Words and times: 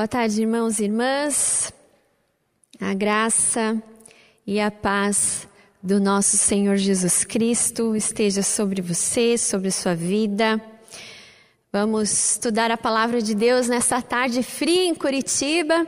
Boa 0.00 0.08
tarde, 0.08 0.40
irmãos 0.40 0.80
e 0.80 0.84
irmãs. 0.84 1.70
A 2.80 2.94
graça 2.94 3.76
e 4.46 4.58
a 4.58 4.70
paz 4.70 5.46
do 5.82 6.00
nosso 6.00 6.38
Senhor 6.38 6.76
Jesus 6.76 7.22
Cristo 7.22 7.94
esteja 7.94 8.42
sobre 8.42 8.80
você, 8.80 9.36
sobre 9.36 9.70
sua 9.70 9.94
vida. 9.94 10.58
Vamos 11.70 12.30
estudar 12.30 12.70
a 12.70 12.78
palavra 12.78 13.20
de 13.20 13.34
Deus 13.34 13.68
nesta 13.68 14.00
tarde 14.00 14.42
fria 14.42 14.86
em 14.86 14.94
Curitiba. 14.94 15.86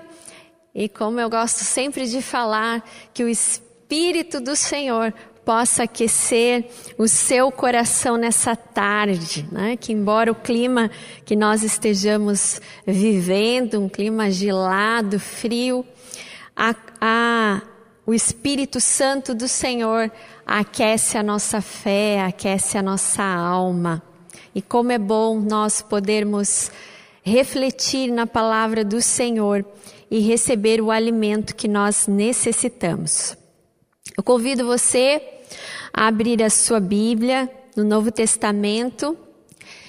E 0.75 0.91
como 0.91 1.19
eu 1.19 1.31
gosto 1.31 1.65
sempre 1.65 2.07
de 2.07 2.21
falar, 2.21 2.87
que 3.15 3.25
o 3.25 3.29
Espírito 3.31 4.43
do 4.43 4.55
Senhor 4.55 5.15
possa 5.45 5.85
aquecer 5.85 6.67
o 6.97 7.09
seu 7.09 7.51
coração 7.51 8.17
nessa 8.17 8.55
tarde, 8.55 9.47
né? 9.51 9.77
Que 9.77 9.93
embora 9.93 10.31
o 10.31 10.35
clima 10.35 10.91
que 11.25 11.35
nós 11.35 11.63
estejamos 11.63 12.61
vivendo, 12.87 13.81
um 13.81 13.89
clima 13.89 14.31
gelado, 14.31 15.19
frio, 15.19 15.85
a, 16.57 16.75
a, 17.01 17.63
o 18.07 18.15
Espírito 18.15 18.81
Santo 18.81 19.35
do 19.35 19.49
Senhor 19.49 20.11
aquece 20.47 21.19
a 21.19 21.23
nossa 21.23 21.61
fé, 21.61 22.23
aquece 22.23 22.79
a 22.79 22.83
nossa 22.83 23.23
alma. 23.23 24.03
E 24.55 24.61
como 24.61 24.93
é 24.93 24.99
bom 24.99 25.41
nós 25.41 25.81
podermos 25.83 26.71
refletir 27.23 28.11
na 28.11 28.27
palavra 28.27 28.85
do 28.85 29.01
Senhor 29.01 29.65
e 30.11 30.21
receber 30.21 30.81
o 30.81 30.91
alimento 30.91 31.57
que 31.57 31.67
nós 31.67 32.07
necessitamos. 32.07 33.37
Eu 34.15 34.23
convido 34.23 34.67
você 34.67 35.23
a 35.91 36.07
abrir 36.07 36.43
a 36.43 36.51
sua 36.51 36.79
Bíblia 36.79 37.51
no 37.75 37.83
Novo 37.83 38.13
Testamento, 38.13 39.17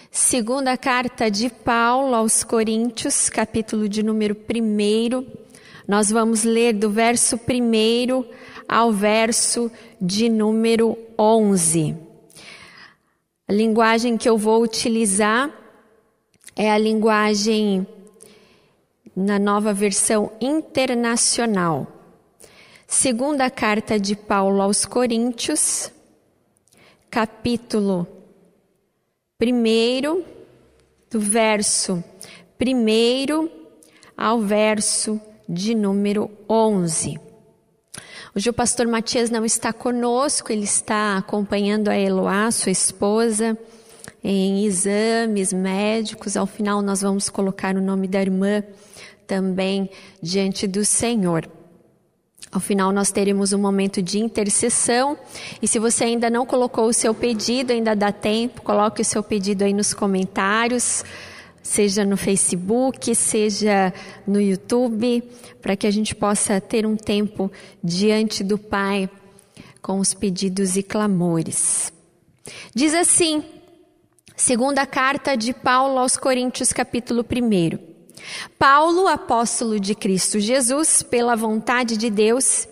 segunda 0.10 0.78
carta 0.78 1.30
de 1.30 1.50
Paulo 1.50 2.16
aos 2.16 2.42
Coríntios, 2.42 3.30
capítulo 3.30 3.90
de 3.90 4.02
número 4.02 4.34
1. 4.34 5.28
Nós 5.86 6.10
vamos 6.10 6.46
ler 6.46 6.72
do 6.72 6.90
verso 6.90 7.36
1 7.36 8.26
ao 8.66 8.94
verso 8.94 9.70
de 10.00 10.30
número 10.30 10.98
11. 11.20 11.98
A 13.46 13.52
linguagem 13.52 14.16
que 14.16 14.30
eu 14.30 14.38
vou 14.38 14.64
utilizar 14.64 15.52
é 16.56 16.72
a 16.72 16.78
linguagem 16.78 17.86
na 19.14 19.38
nova 19.38 19.74
versão 19.74 20.32
internacional. 20.40 22.03
Segunda 22.88 23.50
carta 23.50 24.00
de 24.00 24.16
Paulo 24.16 24.62
aos 24.62 24.86
Coríntios, 24.86 25.92
capítulo 27.10 28.08
1, 29.42 30.24
do 31.10 31.20
verso 31.20 32.04
1 32.62 33.50
ao 34.16 34.40
verso 34.40 35.20
de 35.48 35.74
número 35.74 36.30
11. 36.48 37.20
Hoje 38.36 38.50
o 38.50 38.54
pastor 38.54 38.88
Matias 38.88 39.30
não 39.30 39.46
está 39.46 39.74
conosco, 39.74 40.52
ele 40.52 40.64
está 40.64 41.18
acompanhando 41.18 41.90
a 41.90 41.98
Eloá, 41.98 42.52
sua 42.52 42.72
esposa, 42.72 43.58
em 44.24 44.66
exames 44.66 45.52
médicos. 45.52 46.38
Ao 46.38 46.46
final, 46.46 46.82
nós 46.82 47.02
vamos 47.02 47.30
colocar 47.30 47.76
o 47.76 47.82
nome 47.82 48.08
da 48.08 48.22
irmã 48.22 48.64
também 49.26 49.90
diante 50.22 50.68
do 50.68 50.86
Senhor. 50.86 51.50
Ao 52.54 52.60
final, 52.60 52.92
nós 52.92 53.12
teremos 53.12 53.52
um 53.52 53.58
momento 53.58 54.00
de 54.00 54.20
intercessão. 54.20 55.18
E 55.60 55.68
se 55.68 55.80
você 55.80 56.04
ainda 56.04 56.30
não 56.30 56.46
colocou 56.46 56.86
o 56.86 56.94
seu 56.94 57.12
pedido, 57.12 57.74
ainda 57.74 57.96
dá 57.96 58.12
tempo, 58.12 58.62
coloque 58.62 59.02
o 59.02 59.06
seu 59.06 59.24
pedido 59.24 59.64
aí 59.64 59.74
nos 59.74 59.92
comentários, 59.92 61.04
seja 61.64 62.06
no 62.06 62.16
Facebook, 62.16 63.16
seja 63.16 63.92
no 64.28 64.40
YouTube, 64.40 65.24
para 65.64 65.76
que 65.76 65.88
a 65.88 65.92
gente 65.92 66.14
possa 66.14 66.62
ter 66.62 66.86
um 66.86 66.96
tempo 66.96 67.52
diante 67.84 68.44
do 68.44 68.60
Pai 68.60 69.10
com 69.82 70.00
os 70.00 70.14
pedidos 70.14 70.78
e 70.78 70.84
clamores. 70.84 71.92
Diz 72.76 72.94
assim, 72.94 73.44
segunda 74.38 74.86
carta 74.86 75.36
de 75.36 75.54
Paulo 75.54 75.98
aos 75.98 76.18
Coríntios, 76.18 76.72
capítulo 76.72 77.26
1. 77.26 77.93
Paulo, 78.58 79.08
apóstolo 79.08 79.80
de 79.80 79.96
Cristo 79.96 80.40
Jesus, 80.40 81.04
pela 81.04 81.36
vontade 81.36 81.98
de 81.98 82.10
Deus, 82.10 82.68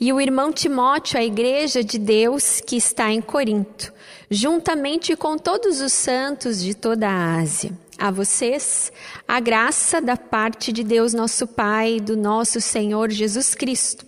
e 0.00 0.12
o 0.12 0.20
irmão 0.20 0.52
Timóteo, 0.52 1.18
a 1.18 1.24
igreja 1.24 1.82
de 1.82 1.98
Deus 1.98 2.60
que 2.60 2.76
está 2.76 3.10
em 3.10 3.20
Corinto, 3.20 3.92
juntamente 4.30 5.16
com 5.16 5.36
todos 5.36 5.80
os 5.80 5.92
santos 5.92 6.62
de 6.62 6.74
toda 6.74 7.08
a 7.08 7.36
Ásia. 7.36 7.72
A 7.98 8.10
vocês, 8.10 8.90
a 9.28 9.38
graça 9.38 10.00
da 10.00 10.16
parte 10.16 10.72
de 10.72 10.82
Deus, 10.82 11.14
nosso 11.14 11.46
Pai, 11.46 12.00
do 12.00 12.16
nosso 12.16 12.60
Senhor 12.60 13.10
Jesus 13.10 13.54
Cristo. 13.54 14.04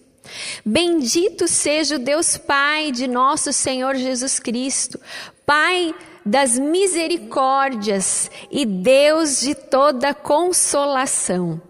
Bendito 0.64 1.46
seja 1.46 1.96
o 1.96 1.98
Deus 1.98 2.36
Pai 2.36 2.90
de 2.90 3.06
nosso 3.06 3.52
Senhor 3.52 3.94
Jesus 3.94 4.40
Cristo, 4.40 4.98
Pai 5.46 5.94
das 6.24 6.58
misericórdias 6.58 8.30
e 8.50 8.64
Deus 8.64 9.40
de 9.40 9.54
toda 9.54 10.14
consolação, 10.14 11.60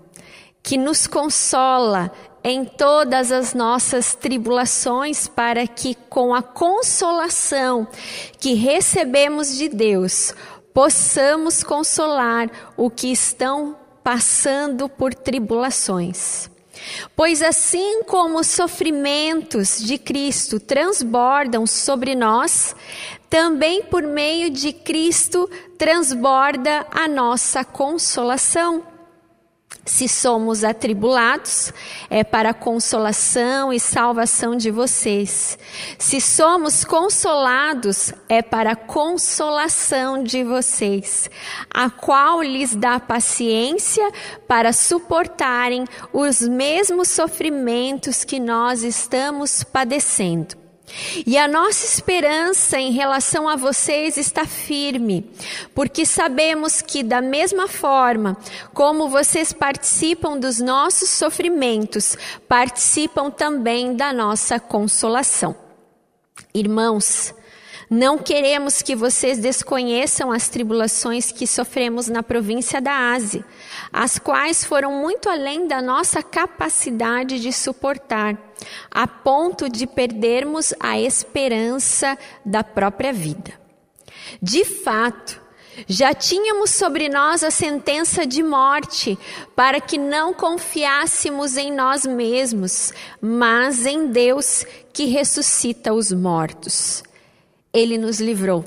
que 0.62 0.76
nos 0.76 1.06
consola 1.06 2.12
em 2.42 2.64
todas 2.64 3.32
as 3.32 3.54
nossas 3.54 4.14
tribulações, 4.14 5.26
para 5.26 5.66
que 5.66 5.94
com 5.94 6.34
a 6.34 6.43
consolação 6.43 7.88
que 8.38 8.53
recebemos 8.53 9.56
de 9.56 9.69
Deus, 9.69 10.34
possamos 10.75 11.62
consolar 11.62 12.50
o 12.76 12.91
que 12.91 13.10
estão 13.10 13.76
passando 14.03 14.88
por 14.88 15.14
tribulações. 15.14 16.50
Pois 17.16 17.41
assim 17.41 18.03
como 18.03 18.41
os 18.41 18.48
sofrimentos 18.48 19.78
de 19.78 19.97
Cristo 19.97 20.60
transbordam 20.60 21.66
sobre 21.66 22.14
nós, 22.14 22.75
também 23.34 23.83
por 23.83 24.05
meio 24.05 24.49
de 24.49 24.72
Cristo 24.72 25.50
transborda 25.77 26.87
a 26.89 27.09
nossa 27.09 27.65
consolação. 27.65 28.84
Se 29.84 30.06
somos 30.06 30.62
atribulados, 30.62 31.73
é 32.09 32.23
para 32.23 32.50
a 32.50 32.55
consolação 32.55 33.73
e 33.73 33.81
salvação 33.81 34.55
de 34.55 34.71
vocês. 34.71 35.59
Se 35.99 36.21
somos 36.21 36.84
consolados, 36.84 38.12
é 38.28 38.41
para 38.41 38.71
a 38.71 38.77
consolação 38.77 40.23
de 40.23 40.44
vocês, 40.44 41.28
a 41.69 41.91
qual 41.91 42.41
lhes 42.41 42.73
dá 42.77 43.00
paciência 43.00 44.12
para 44.47 44.73
suportarem 44.73 45.87
os 46.12 46.41
mesmos 46.41 47.09
sofrimentos 47.09 48.23
que 48.23 48.39
nós 48.39 48.84
estamos 48.84 49.65
padecendo. 49.65 50.63
E 51.27 51.37
a 51.37 51.49
nossa 51.49 51.84
esperança 51.84 52.78
em 52.78 52.93
relação 52.93 53.49
a 53.49 53.56
vocês 53.56 54.16
está 54.16 54.47
firme, 54.47 55.28
porque 55.75 56.06
sabemos 56.06 56.81
que, 56.81 57.03
da 57.03 57.21
mesma 57.21 57.66
forma 57.69 58.37
como 58.72 59.09
vocês 59.09 59.53
participam 59.53 60.38
dos 60.38 60.60
nossos 60.60 61.09
sofrimentos, 61.10 62.16
participam 62.49 63.31
também 63.31 63.94
da 63.94 64.12
nossa 64.12 64.60
consolação. 64.60 65.56
Irmãos, 66.53 67.34
não 67.94 68.19
queremos 68.19 68.82
que 68.82 68.97
vocês 68.97 69.38
desconheçam 69.38 70.32
as 70.32 70.49
tribulações 70.49 71.31
que 71.31 71.47
sofremos 71.47 72.09
na 72.09 72.25
província 72.25 72.81
da 72.81 73.12
Ásia, 73.12 73.44
as 73.93 74.19
quais 74.19 74.65
foram 74.65 75.00
muito 75.00 75.28
além 75.28 75.69
da 75.69 75.81
nossa 75.81 76.21
capacidade 76.21 77.38
de 77.38 77.53
suportar, 77.53 78.37
a 78.91 79.06
ponto 79.06 79.69
de 79.69 79.87
perdermos 79.87 80.75
a 80.81 80.99
esperança 80.99 82.19
da 82.44 82.65
própria 82.65 83.12
vida. 83.12 83.53
De 84.43 84.65
fato, 84.65 85.41
já 85.87 86.12
tínhamos 86.12 86.71
sobre 86.71 87.09
nós 87.09 87.44
a 87.44 87.50
sentença 87.53 88.26
de 88.26 88.43
morte, 88.43 89.16
para 89.55 89.81
que 89.81 89.99
não 89.99 90.34
confiássemos 90.34 91.56
em 91.56 91.73
nós 91.73 92.05
mesmos, 92.05 92.93
mas 93.20 93.87
em 93.87 94.08
Deus 94.08 94.67
que 94.93 95.05
ressuscita 95.05 95.94
os 95.94 96.11
mortos 96.11 97.05
ele 97.75 97.99
nos 97.99 98.21
livrou 98.21 98.65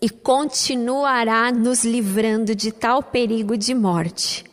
e 0.00 0.08
continuará 0.08 1.50
nos 1.50 1.84
livrando 1.84 2.54
de 2.54 2.70
tal 2.70 3.02
perigo 3.02 3.56
de 3.56 3.74
morte. 3.74 4.44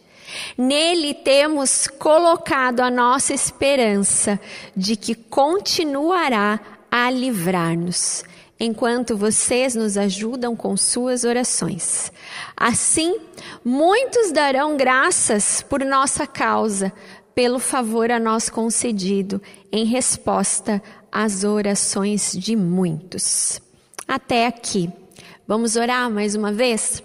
Nele 0.58 1.14
temos 1.14 1.88
colocado 1.88 2.80
a 2.80 2.90
nossa 2.90 3.34
esperança 3.34 4.40
de 4.76 4.96
que 4.96 5.14
continuará 5.14 6.60
a 6.90 7.12
livrar-nos, 7.12 8.24
enquanto 8.60 9.16
vocês 9.16 9.76
nos 9.76 9.96
ajudam 9.98 10.56
com 10.56 10.76
suas 10.76 11.24
orações. 11.24 12.12
Assim, 12.58 13.20
muitos 13.64 14.32
darão 14.32 14.76
graças 14.76 15.62
por 15.62 15.84
nossa 15.86 16.26
causa, 16.26 16.92
pelo 17.36 17.60
favor 17.60 18.12
a 18.12 18.20
nós 18.20 18.50
concedido, 18.50 19.42
em 19.72 19.86
resposta 19.86 20.82
as 21.12 21.44
orações 21.44 22.34
de 22.34 22.56
muitos. 22.56 23.62
Até 24.08 24.48
aqui. 24.48 24.92
Vamos 25.48 25.76
orar 25.76 26.10
mais 26.10 26.36
uma 26.36 26.52
vez? 26.52 27.04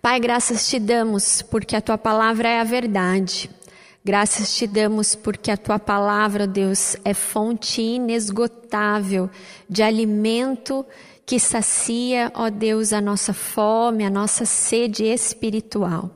Pai, 0.00 0.20
graças 0.20 0.68
te 0.68 0.78
damos 0.78 1.42
porque 1.42 1.74
a 1.74 1.80
tua 1.80 1.98
palavra 1.98 2.48
é 2.48 2.60
a 2.60 2.64
verdade. 2.64 3.50
Graças 4.04 4.54
te 4.54 4.66
damos 4.66 5.14
porque 5.14 5.50
a 5.50 5.56
tua 5.56 5.78
palavra, 5.78 6.46
Deus, 6.46 6.94
é 7.04 7.14
fonte 7.14 7.80
inesgotável 7.80 9.30
de 9.68 9.82
alimento 9.82 10.84
que 11.24 11.40
sacia, 11.40 12.30
ó 12.34 12.50
Deus, 12.50 12.92
a 12.92 13.00
nossa 13.00 13.32
fome, 13.32 14.04
a 14.04 14.10
nossa 14.10 14.44
sede 14.44 15.04
espiritual. 15.04 16.10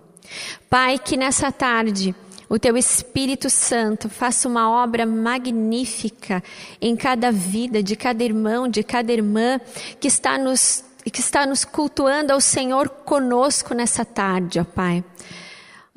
Pai, 0.68 0.98
que 0.98 1.16
nessa 1.16 1.50
tarde 1.50 2.14
o 2.48 2.58
teu 2.58 2.76
Espírito 2.76 3.50
Santo 3.50 4.08
faça 4.08 4.48
uma 4.48 4.70
obra 4.70 5.04
magnífica 5.04 6.42
em 6.80 6.96
cada 6.96 7.30
vida 7.30 7.82
de 7.82 7.94
cada 7.94 8.24
irmão, 8.24 8.68
de 8.68 8.82
cada 8.82 9.12
irmã 9.12 9.60
que 10.00 10.08
está 10.08 10.38
nos 10.38 10.84
que 11.10 11.20
está 11.20 11.46
nos 11.46 11.64
cultuando 11.64 12.34
ao 12.34 12.40
Senhor 12.40 12.88
conosco 12.88 13.72
nessa 13.72 14.04
tarde, 14.04 14.60
ó 14.60 14.64
Pai. 14.64 15.02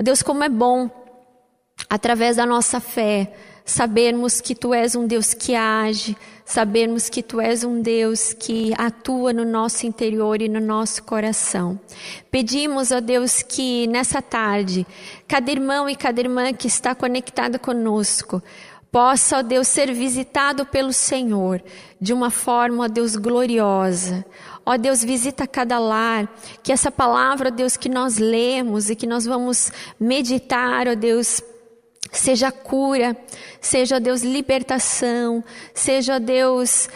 Deus, 0.01 0.21
como 0.21 0.43
é 0.43 0.49
bom 0.49 0.89
através 1.89 2.37
da 2.37 2.45
nossa 2.45 2.79
fé 2.79 3.33
sabermos 3.71 4.41
que 4.41 4.53
tu 4.53 4.73
és 4.73 4.95
um 4.95 5.07
Deus 5.07 5.33
que 5.33 5.55
age, 5.55 6.15
sabermos 6.45 7.09
que 7.09 7.23
tu 7.23 7.39
és 7.39 7.63
um 7.63 7.81
Deus 7.81 8.33
que 8.33 8.73
atua 8.77 9.31
no 9.31 9.45
nosso 9.45 9.87
interior 9.87 10.41
e 10.41 10.49
no 10.49 10.59
nosso 10.59 11.03
coração. 11.03 11.79
Pedimos, 12.29 12.91
ó 12.91 12.99
Deus, 12.99 13.41
que 13.41 13.87
nessa 13.87 14.21
tarde, 14.21 14.85
cada 15.27 15.49
irmão 15.49 15.89
e 15.89 15.95
cada 15.95 16.19
irmã 16.19 16.53
que 16.53 16.67
está 16.67 16.93
conectada 16.93 17.57
conosco, 17.57 18.43
possa, 18.91 19.37
ó 19.37 19.41
Deus, 19.41 19.69
ser 19.69 19.93
visitado 19.93 20.65
pelo 20.65 20.91
Senhor 20.91 21.63
de 21.99 22.11
uma 22.11 22.29
forma, 22.29 22.83
ó 22.83 22.87
Deus, 22.89 23.15
gloriosa. 23.15 24.25
Ó 24.65 24.77
Deus, 24.77 25.03
visita 25.03 25.47
cada 25.47 25.79
lar, 25.79 26.29
que 26.61 26.71
essa 26.71 26.91
palavra, 26.91 27.47
ó 27.47 27.51
Deus, 27.51 27.77
que 27.77 27.89
nós 27.89 28.17
lemos 28.17 28.89
e 28.89 28.95
que 28.95 29.07
nós 29.07 29.25
vamos 29.25 29.71
meditar, 29.99 30.87
ó 30.87 30.93
Deus, 30.93 31.41
Seja 32.11 32.51
cura, 32.51 33.15
seja 33.61 33.99
Deus 33.99 34.21
libertação, 34.21 35.43
seja 35.73 36.19
Deus 36.19 36.89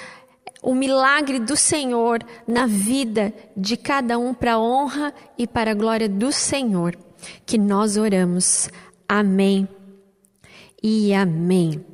o 0.61 0.73
milagre 0.73 1.39
do 1.39 1.55
Senhor 1.55 2.23
na 2.47 2.65
vida 2.65 3.33
de 3.55 3.77
cada 3.77 4.17
um 4.17 4.33
para 4.33 4.53
a 4.53 4.59
honra 4.59 5.13
e 5.37 5.47
para 5.47 5.71
a 5.71 5.75
glória 5.75 6.09
do 6.09 6.31
Senhor. 6.31 6.97
Que 7.45 7.57
nós 7.57 7.97
oramos. 7.97 8.69
Amém 9.07 9.69
e 10.81 11.13
amém. 11.13 11.85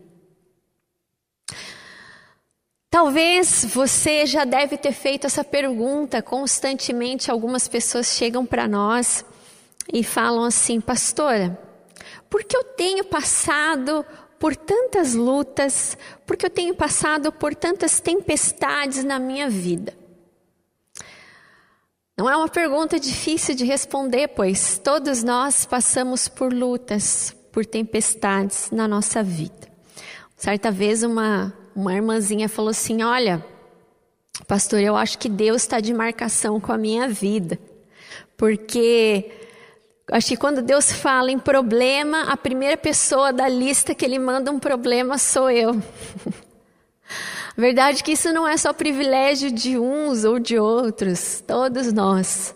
Talvez 2.89 3.65
você 3.73 4.25
já 4.25 4.43
deve 4.43 4.77
ter 4.77 4.91
feito 4.91 5.27
essa 5.27 5.43
pergunta 5.43 6.21
constantemente. 6.21 7.29
Algumas 7.29 7.67
pessoas 7.67 8.07
chegam 8.07 8.45
para 8.45 8.67
nós 8.67 9.23
e 9.93 10.03
falam 10.03 10.43
assim, 10.43 10.81
pastora, 10.81 11.57
porque 12.31 12.55
eu 12.55 12.63
tenho 12.63 13.03
passado 13.03 14.05
por 14.39 14.55
tantas 14.55 15.13
lutas, 15.13 15.97
porque 16.25 16.45
eu 16.45 16.49
tenho 16.49 16.73
passado 16.73 17.29
por 17.29 17.53
tantas 17.53 17.99
tempestades 17.99 19.03
na 19.03 19.19
minha 19.19 19.49
vida. 19.49 19.93
Não 22.17 22.29
é 22.29 22.37
uma 22.37 22.47
pergunta 22.47 22.97
difícil 22.97 23.53
de 23.53 23.65
responder, 23.65 24.29
pois 24.29 24.79
todos 24.79 25.23
nós 25.23 25.65
passamos 25.65 26.29
por 26.29 26.53
lutas, 26.53 27.35
por 27.51 27.65
tempestades 27.65 28.71
na 28.71 28.87
nossa 28.87 29.21
vida. 29.21 29.69
Certa 30.37 30.71
vez 30.71 31.03
uma, 31.03 31.53
uma 31.75 31.93
irmãzinha 31.93 32.47
falou 32.47 32.71
assim: 32.71 33.03
Olha, 33.03 33.45
pastor, 34.47 34.79
eu 34.79 34.95
acho 34.95 35.19
que 35.19 35.27
Deus 35.27 35.63
está 35.63 35.81
de 35.81 35.93
marcação 35.93 36.61
com 36.61 36.71
a 36.71 36.77
minha 36.77 37.09
vida, 37.09 37.59
porque 38.37 39.40
Acho 40.11 40.27
que 40.27 40.35
quando 40.35 40.61
Deus 40.61 40.91
fala 40.91 41.31
em 41.31 41.39
problema, 41.39 42.23
a 42.23 42.35
primeira 42.35 42.75
pessoa 42.75 43.31
da 43.31 43.47
lista 43.47 43.95
que 43.95 44.03
ele 44.03 44.19
manda 44.19 44.51
um 44.51 44.59
problema 44.59 45.17
sou 45.17 45.49
eu. 45.49 45.81
Verdade 47.55 48.03
que 48.03 48.11
isso 48.11 48.33
não 48.33 48.45
é 48.45 48.57
só 48.57 48.73
privilégio 48.73 49.49
de 49.49 49.79
uns 49.79 50.25
ou 50.25 50.37
de 50.37 50.59
outros, 50.59 51.41
todos 51.47 51.93
nós, 51.93 52.53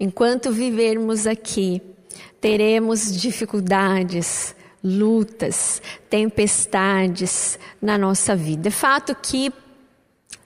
enquanto 0.00 0.50
vivermos 0.50 1.26
aqui, 1.26 1.82
teremos 2.40 3.14
dificuldades, 3.14 4.56
lutas, 4.82 5.82
tempestades 6.08 7.58
na 7.82 7.98
nossa 7.98 8.34
vida. 8.34 8.68
É 8.68 8.70
fato 8.70 9.14
que 9.14 9.52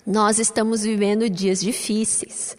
nós 0.05 0.41
estamos 0.41 0.83
vivendo 0.83 1.31
dias 1.31 1.61
difíceis. 1.61 2.57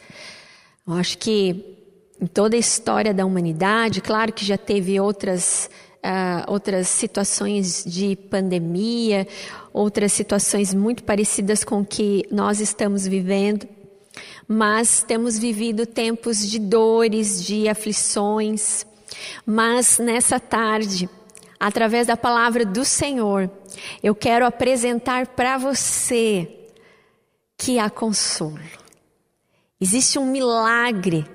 Eu 0.88 0.94
acho 0.94 1.18
que 1.18 1.79
em 2.21 2.27
toda 2.27 2.56
a 2.56 2.60
história 2.60 3.13
da 3.13 3.25
humanidade. 3.25 4.01
Claro 4.01 4.33
que 4.33 4.45
já 4.45 4.57
teve 4.57 5.00
outras, 5.00 5.69
uh, 5.98 6.51
outras 6.51 6.88
situações 6.89 7.83
de 7.86 8.16
pandemia, 8.16 9.27
outras 9.71 10.12
situações 10.12 10.74
muito 10.74 11.04
parecidas 11.04 11.63
com 11.63 11.86
que 11.86 12.25
nós 12.30 12.60
estamos 12.60 13.07
vivendo, 13.07 13.68
mas 14.48 15.01
temos 15.04 15.39
vivido 15.39 15.86
tempos 15.86 16.45
de 16.48 16.60
dores, 16.60 17.44
de 17.44 17.69
aflições. 17.69 18.86
Mas 19.45 19.98
nessa 19.98 20.39
tarde, 20.39 21.10
através 21.60 22.07
da 22.07 22.18
palavra 22.18 22.66
do 22.66 22.83
Senhor, 22.83 23.50
eu 24.04 24.13
quero 24.13 24.45
apresentar 24.45 25.27
para 25.27 25.57
você 25.57 26.50
que 27.57 27.80
há 27.80 27.89
consolo. 27.89 28.60
Existe 29.80 30.19
um 30.19 30.25
milagre 30.25 31.25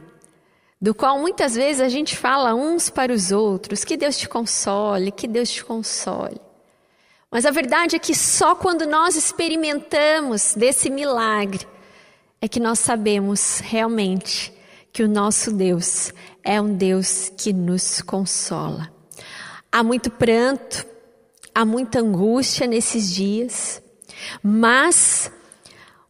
do 0.85 0.95
qual 0.95 1.19
muitas 1.19 1.55
vezes 1.55 1.81
a 1.81 1.89
gente 1.89 2.15
fala 2.15 2.55
uns 2.55 2.91
para 2.91 3.11
os 3.11 3.33
outros, 3.33 3.85
que 3.85 3.97
Deus 3.97 4.19
te 4.19 4.29
console, 4.29 5.11
que 5.11 5.27
Deus 5.27 5.49
te 5.49 5.65
console. 5.65 6.39
Mas 7.31 7.47
a 7.47 7.51
verdade 7.51 7.97
é 7.97 7.99
que 7.99 8.15
só 8.15 8.55
quando 8.55 8.87
nós 8.87 9.17
experimentamos 9.17 10.55
desse 10.55 10.91
milagre 10.91 11.67
é 12.39 12.47
que 12.47 12.61
nós 12.61 12.81
sabemos 12.81 13.61
realmente 13.61 14.53
que 14.93 15.03
o 15.03 15.09
nosso 15.09 15.53
Deus 15.53 16.13
é 16.43 16.61
um 16.61 16.75
Deus 16.75 17.33
que 17.35 17.51
nos 17.51 18.03
consola. 18.03 18.93
Há 19.73 19.83
muito 19.83 20.11
pranto, 20.11 20.85
há 21.55 21.65
muita 21.65 22.01
angústia 22.01 22.67
nesses 22.67 23.11
dias, 23.11 23.83
mas 24.43 25.33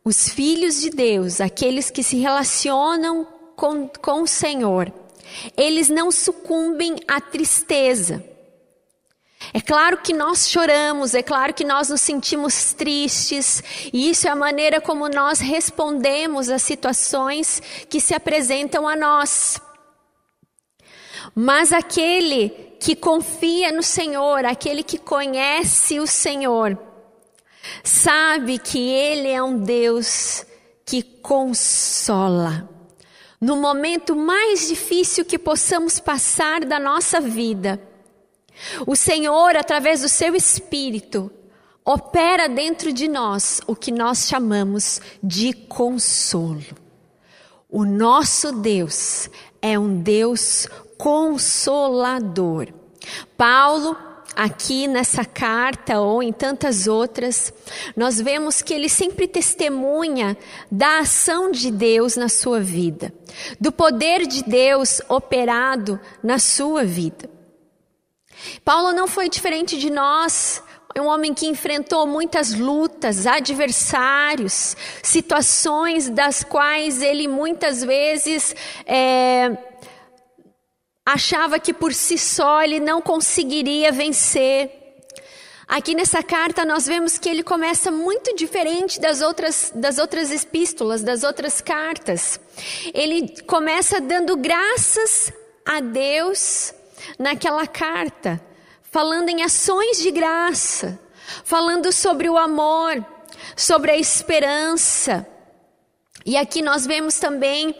os 0.04 0.28
filhos 0.28 0.80
de 0.80 0.90
Deus, 0.90 1.40
aqueles 1.40 1.90
que 1.90 2.02
se 2.02 2.16
relacionam 2.16 3.33
com, 3.56 3.88
com 3.88 4.22
o 4.22 4.26
Senhor, 4.26 4.92
eles 5.56 5.88
não 5.88 6.10
sucumbem 6.10 6.96
à 7.08 7.20
tristeza. 7.20 8.22
É 9.52 9.60
claro 9.60 9.98
que 9.98 10.12
nós 10.12 10.48
choramos, 10.48 11.14
é 11.14 11.22
claro 11.22 11.52
que 11.52 11.64
nós 11.64 11.88
nos 11.88 12.00
sentimos 12.00 12.72
tristes, 12.72 13.62
e 13.92 14.08
isso 14.10 14.26
é 14.26 14.30
a 14.30 14.36
maneira 14.36 14.80
como 14.80 15.08
nós 15.08 15.40
respondemos 15.40 16.48
às 16.48 16.62
situações 16.62 17.60
que 17.88 18.00
se 18.00 18.14
apresentam 18.14 18.88
a 18.88 18.96
nós. 18.96 19.60
Mas 21.34 21.72
aquele 21.72 22.50
que 22.80 22.94
confia 22.94 23.72
no 23.72 23.82
Senhor, 23.82 24.44
aquele 24.44 24.82
que 24.82 24.98
conhece 24.98 25.98
o 25.98 26.06
Senhor, 26.06 26.78
sabe 27.82 28.58
que 28.58 28.78
Ele 28.78 29.28
é 29.28 29.42
um 29.42 29.58
Deus 29.58 30.44
que 30.86 31.02
consola. 31.02 32.73
No 33.44 33.56
momento 33.56 34.16
mais 34.16 34.68
difícil 34.68 35.22
que 35.22 35.38
possamos 35.38 36.00
passar 36.00 36.64
da 36.64 36.80
nossa 36.80 37.20
vida, 37.20 37.78
o 38.86 38.96
Senhor, 38.96 39.54
através 39.54 40.00
do 40.00 40.08
seu 40.08 40.34
Espírito, 40.34 41.30
opera 41.84 42.48
dentro 42.48 42.90
de 42.90 43.06
nós 43.06 43.60
o 43.66 43.76
que 43.76 43.92
nós 43.92 44.28
chamamos 44.28 44.98
de 45.22 45.52
consolo. 45.52 46.64
O 47.68 47.84
nosso 47.84 48.50
Deus 48.50 49.28
é 49.60 49.78
um 49.78 50.00
Deus 50.00 50.66
consolador. 50.96 52.68
Paulo 53.36 53.94
aqui 54.34 54.86
nessa 54.86 55.24
carta 55.24 56.00
ou 56.00 56.22
em 56.22 56.32
tantas 56.32 56.86
outras, 56.86 57.52
nós 57.96 58.20
vemos 58.20 58.62
que 58.62 58.74
ele 58.74 58.88
sempre 58.88 59.28
testemunha 59.28 60.36
da 60.70 61.00
ação 61.00 61.50
de 61.50 61.70
Deus 61.70 62.16
na 62.16 62.28
sua 62.28 62.60
vida, 62.60 63.12
do 63.60 63.72
poder 63.72 64.26
de 64.26 64.42
Deus 64.44 65.00
operado 65.08 66.00
na 66.22 66.38
sua 66.38 66.84
vida. 66.84 67.30
Paulo 68.64 68.92
não 68.92 69.06
foi 69.06 69.28
diferente 69.28 69.78
de 69.78 69.90
nós, 69.90 70.62
é 70.94 71.00
um 71.00 71.06
homem 71.06 71.34
que 71.34 71.46
enfrentou 71.46 72.06
muitas 72.06 72.54
lutas, 72.54 73.26
adversários, 73.26 74.76
situações 75.02 76.08
das 76.08 76.44
quais 76.44 77.02
ele 77.02 77.26
muitas 77.26 77.82
vezes 77.82 78.54
é, 78.86 79.50
achava 81.04 81.58
que 81.58 81.74
por 81.74 81.92
si 81.92 82.16
só 82.16 82.62
ele 82.62 82.80
não 82.80 83.02
conseguiria 83.02 83.92
vencer. 83.92 84.70
Aqui 85.66 85.94
nessa 85.94 86.22
carta 86.22 86.64
nós 86.64 86.86
vemos 86.86 87.18
que 87.18 87.28
ele 87.28 87.42
começa 87.42 87.90
muito 87.90 88.34
diferente 88.34 89.00
das 89.00 89.20
outras, 89.20 89.72
das 89.74 89.98
outras 89.98 90.30
epístolas, 90.30 91.02
das 91.02 91.22
outras 91.22 91.60
cartas. 91.60 92.38
Ele 92.92 93.40
começa 93.42 94.00
dando 94.00 94.36
graças 94.36 95.32
a 95.64 95.80
Deus 95.80 96.74
naquela 97.18 97.66
carta, 97.66 98.40
falando 98.82 99.28
em 99.30 99.42
ações 99.42 99.98
de 99.98 100.10
graça, 100.10 100.98
falando 101.44 101.92
sobre 101.92 102.28
o 102.28 102.36
amor, 102.36 103.04
sobre 103.56 103.90
a 103.90 103.96
esperança. 103.96 105.26
E 106.26 106.36
aqui 106.36 106.62
nós 106.62 106.86
vemos 106.86 107.18
também 107.18 107.74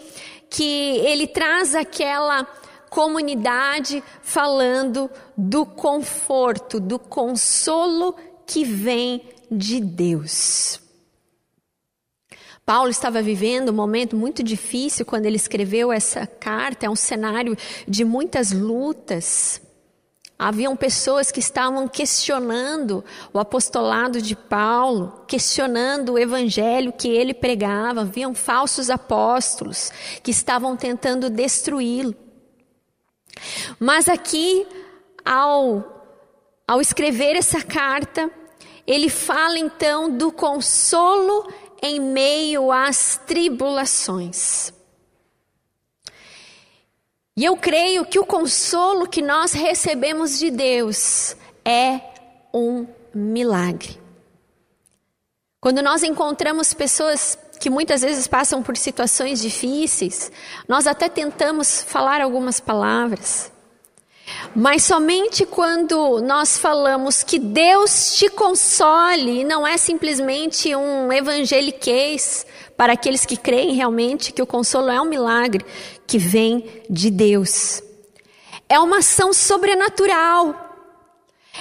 que 0.49 0.99
ele 0.99 1.27
traz 1.27 1.75
aquela 1.75 2.47
comunidade 2.95 4.05
falando 4.23 5.11
do 5.37 5.67
conforto, 5.67 6.79
do 6.79 6.97
consolo 6.97 8.15
que 8.47 8.63
vem 8.65 9.21
de 9.51 9.81
Deus. 9.81 10.81
Paulo 12.65 12.91
estava 12.91 13.21
vivendo 13.21 13.71
um 13.71 13.75
momento 13.75 14.17
muito 14.17 14.45
difícil 14.45 15.05
quando 15.05 15.27
ele 15.27 15.35
escreveu 15.35 15.91
essa 15.91 16.25
carta, 16.25 16.87
é 16.87 16.91
um 16.91 16.95
cenário 16.95 17.57
de 17.87 18.05
muitas 18.05 18.53
lutas. 18.53 19.61
Haviam 20.39 20.77
pessoas 20.77 21.33
que 21.33 21.41
estavam 21.41 21.89
questionando 21.89 23.05
o 23.33 23.41
apostolado 23.41 24.23
de 24.23 24.37
Paulo, 24.37 25.25
questionando 25.27 26.13
o 26.13 26.19
evangelho 26.19 26.93
que 26.93 27.09
ele 27.09 27.35
pregava, 27.35 28.03
haviam 28.03 28.37
falsos 28.37 28.89
apóstolos 28.89 29.91
que 30.23 30.31
estavam 30.31 30.77
tentando 30.77 31.29
destruí-lo. 31.29 32.24
Mas 33.79 34.09
aqui, 34.09 34.67
ao, 35.25 36.13
ao 36.67 36.81
escrever 36.81 37.37
essa 37.37 37.63
carta, 37.63 38.31
ele 38.87 39.09
fala 39.09 39.59
então 39.59 40.11
do 40.11 40.31
consolo 40.31 41.53
em 41.83 42.01
meio 42.01 42.71
às 42.71 43.17
tribulações. 43.27 44.73
E 47.37 47.45
eu 47.45 47.57
creio 47.57 48.05
que 48.05 48.19
o 48.19 48.25
consolo 48.25 49.09
que 49.09 49.21
nós 49.21 49.53
recebemos 49.53 50.39
de 50.39 50.51
Deus 50.51 51.37
é 51.65 52.01
um 52.53 52.87
milagre. 53.13 54.01
Quando 55.61 55.83
nós 55.83 56.03
encontramos 56.03 56.73
pessoas 56.73 57.39
que 57.65 57.71
muitas 57.71 58.03
vezes 58.03 58.27
passam 58.27 58.63
por 58.63 58.77
situações 58.77 59.41
difíceis, 59.41 60.31
nós 60.69 60.87
até 60.87 61.09
tentamos 61.09 61.83
falar 61.83 62.21
algumas 62.21 62.61
palavras. 62.61 63.51
Mas 64.55 64.83
somente 64.83 65.47
quando 65.47 66.21
nós 66.21 66.59
falamos 66.59 67.23
que 67.23 67.39
Deus 67.39 68.19
te 68.19 68.29
console, 68.29 69.45
não 69.45 69.67
é 69.67 69.79
simplesmente 69.79 70.77
um 70.77 71.11
evangeliquez 71.11 72.45
para 72.77 72.93
aqueles 72.93 73.25
que 73.25 73.35
creem 73.35 73.73
realmente 73.73 74.31
que 74.31 74.43
o 74.43 74.47
consolo 74.47 74.91
é 74.91 75.01
um 75.01 75.07
milagre 75.07 75.65
que 76.07 76.19
vem 76.19 76.83
de 76.91 77.11
Deus. 77.11 77.83
É 78.69 78.79
uma 78.79 78.99
ação 78.99 79.33
sobrenatural. 79.33 80.55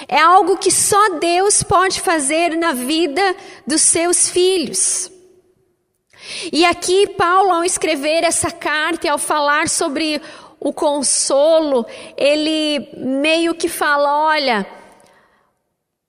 É 0.06 0.20
algo 0.20 0.58
que 0.58 0.70
só 0.70 1.18
Deus 1.18 1.62
pode 1.62 2.02
fazer 2.02 2.54
na 2.58 2.74
vida 2.74 3.34
dos 3.66 3.80
seus 3.80 4.28
filhos. 4.28 5.13
E 6.52 6.64
aqui, 6.64 7.08
Paulo, 7.08 7.50
ao 7.52 7.64
escrever 7.64 8.24
essa 8.24 8.50
carta 8.50 9.06
e 9.06 9.10
ao 9.10 9.18
falar 9.18 9.68
sobre 9.68 10.20
o 10.60 10.72
consolo, 10.72 11.86
ele 12.16 12.88
meio 12.96 13.54
que 13.54 13.68
fala: 13.68 14.26
olha, 14.26 14.66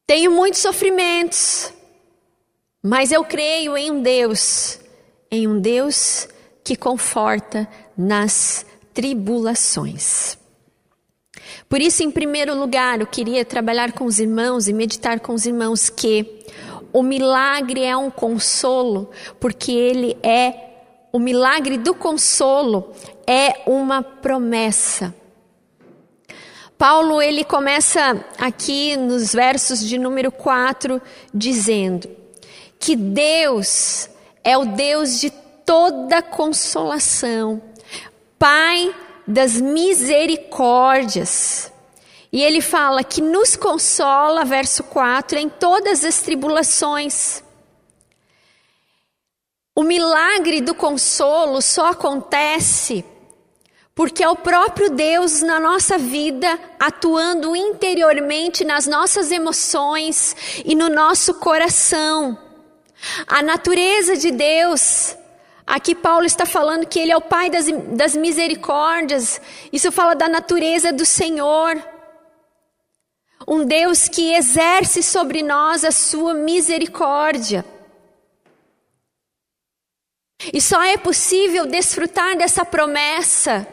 tenho 0.07 0.31
muitos 0.31 0.61
sofrimentos, 0.61 1.73
mas 2.81 3.11
eu 3.11 3.23
creio 3.23 3.75
em 3.75 3.91
um 3.91 4.01
Deus, 4.01 4.79
em 5.31 5.47
um 5.47 5.59
Deus 5.59 6.27
que 6.63 6.75
conforta 6.75 7.67
nas 7.97 8.65
tribulações. 8.93 10.37
Por 11.67 11.81
isso, 11.81 12.03
em 12.03 12.11
primeiro 12.11 12.55
lugar, 12.57 13.01
eu 13.01 13.07
queria 13.07 13.43
trabalhar 13.43 13.91
com 13.91 14.05
os 14.05 14.19
irmãos 14.19 14.67
e 14.67 14.73
meditar 14.73 15.19
com 15.19 15.33
os 15.33 15.45
irmãos 15.45 15.89
que 15.89 16.45
o 16.95 17.03
milagre 17.03 17.83
é 17.83 17.95
um 17.97 18.09
consolo, 18.09 19.11
porque 19.37 19.73
ele 19.73 20.17
é 20.23 20.69
o 21.11 21.19
milagre 21.19 21.77
do 21.77 21.93
consolo 21.93 22.89
é 23.27 23.63
uma 23.67 24.01
promessa. 24.01 25.13
Paulo 26.77 27.21
ele 27.21 27.43
começa 27.43 28.25
aqui 28.37 28.95
nos 28.95 29.33
versos 29.33 29.85
de 29.85 29.97
número 29.97 30.31
4 30.31 31.01
dizendo 31.33 32.09
que 32.79 32.95
Deus 32.95 34.09
é 34.41 34.57
o 34.57 34.63
Deus 34.63 35.19
de 35.19 35.31
toda 35.65 36.21
consolação, 36.21 37.61
Pai 38.39 38.95
das 39.27 39.59
misericórdias, 39.59 41.73
e 42.35 42.43
ele 42.43 42.59
fala 42.59 43.01
que 43.01 43.21
nos 43.21 43.55
consola, 43.55 44.43
verso 44.43 44.83
4, 44.83 45.39
em 45.39 45.47
todas 45.47 46.03
as 46.03 46.21
tribulações. 46.21 47.41
O 49.73 49.83
milagre 49.83 50.59
do 50.59 50.75
consolo 50.75 51.61
só 51.61 51.91
acontece 51.91 53.05
porque 53.95 54.21
é 54.21 54.27
o 54.27 54.35
próprio 54.35 54.89
Deus 54.89 55.41
na 55.41 55.61
nossa 55.61 55.97
vida 55.97 56.59
atuando 56.77 57.55
interiormente 57.55 58.65
nas 58.65 58.85
nossas 58.85 59.31
emoções 59.31 60.35
e 60.65 60.75
no 60.75 60.89
nosso 60.89 61.35
coração. 61.35 62.37
A 63.27 63.41
natureza 63.41 64.17
de 64.17 64.31
Deus, 64.31 65.15
aqui 65.65 65.95
Paulo 65.95 66.25
está 66.25 66.45
falando 66.45 66.85
que 66.85 66.99
Ele 66.99 67.13
é 67.13 67.17
o 67.17 67.21
Pai 67.21 67.49
das, 67.49 67.67
das 67.93 68.13
misericórdias, 68.13 69.39
isso 69.71 69.89
fala 69.89 70.13
da 70.13 70.27
natureza 70.27 70.91
do 70.91 71.05
Senhor. 71.05 71.94
Um 73.47 73.63
Deus 73.65 74.07
que 74.07 74.33
exerce 74.33 75.03
sobre 75.03 75.43
nós 75.43 75.83
a 75.83 75.91
sua 75.91 76.33
misericórdia. 76.33 77.63
E 80.53 80.59
só 80.61 80.83
é 80.83 80.97
possível 80.97 81.65
desfrutar 81.65 82.37
dessa 82.37 82.65
promessa 82.65 83.67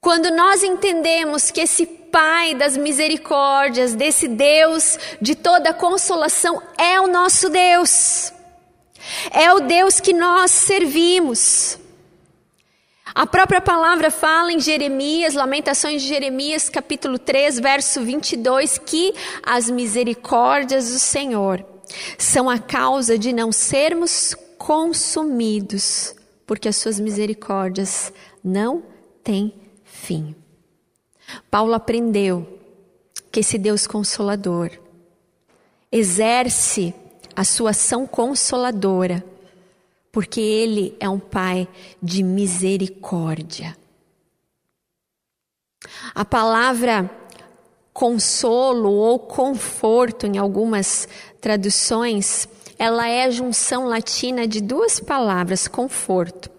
quando 0.00 0.30
nós 0.30 0.62
entendemos 0.62 1.50
que 1.50 1.60
esse 1.60 1.84
Pai 1.86 2.54
das 2.54 2.78
misericórdias, 2.78 3.94
desse 3.94 4.26
Deus 4.26 4.98
de 5.20 5.34
toda 5.34 5.74
consolação, 5.74 6.62
é 6.78 6.98
o 6.98 7.08
nosso 7.08 7.50
Deus. 7.50 8.32
É 9.30 9.52
o 9.52 9.60
Deus 9.60 10.00
que 10.00 10.14
nós 10.14 10.50
servimos. 10.50 11.78
A 13.14 13.26
própria 13.26 13.60
palavra 13.60 14.10
fala 14.10 14.52
em 14.52 14.58
Jeremias, 14.58 15.34
Lamentações 15.34 16.02
de 16.02 16.08
Jeremias, 16.08 16.68
capítulo 16.68 17.18
3, 17.18 17.60
verso 17.60 18.02
22, 18.02 18.78
que 18.78 19.14
as 19.42 19.70
misericórdias 19.70 20.90
do 20.90 20.98
Senhor 20.98 21.64
são 22.18 22.50
a 22.50 22.58
causa 22.58 23.16
de 23.16 23.32
não 23.32 23.52
sermos 23.52 24.34
consumidos, 24.58 26.14
porque 26.44 26.68
as 26.68 26.76
suas 26.76 26.98
misericórdias 26.98 28.12
não 28.42 28.82
têm 29.22 29.54
fim. 29.84 30.34
Paulo 31.50 31.74
aprendeu 31.74 32.58
que 33.30 33.40
esse 33.40 33.56
Deus 33.56 33.86
consolador 33.86 34.70
exerce 35.92 36.92
a 37.34 37.44
sua 37.44 37.70
ação 37.70 38.06
consoladora 38.06 39.24
porque 40.16 40.40
Ele 40.40 40.96
é 40.98 41.06
um 41.10 41.18
Pai 41.18 41.68
de 42.02 42.22
misericórdia. 42.22 43.76
A 46.14 46.24
palavra 46.24 47.10
consolo 47.92 48.92
ou 48.92 49.18
conforto, 49.18 50.26
em 50.26 50.38
algumas 50.38 51.06
traduções, 51.38 52.48
ela 52.78 53.06
é 53.06 53.24
a 53.24 53.30
junção 53.30 53.84
latina 53.84 54.48
de 54.48 54.62
duas 54.62 54.98
palavras, 54.98 55.68
conforto, 55.68 56.50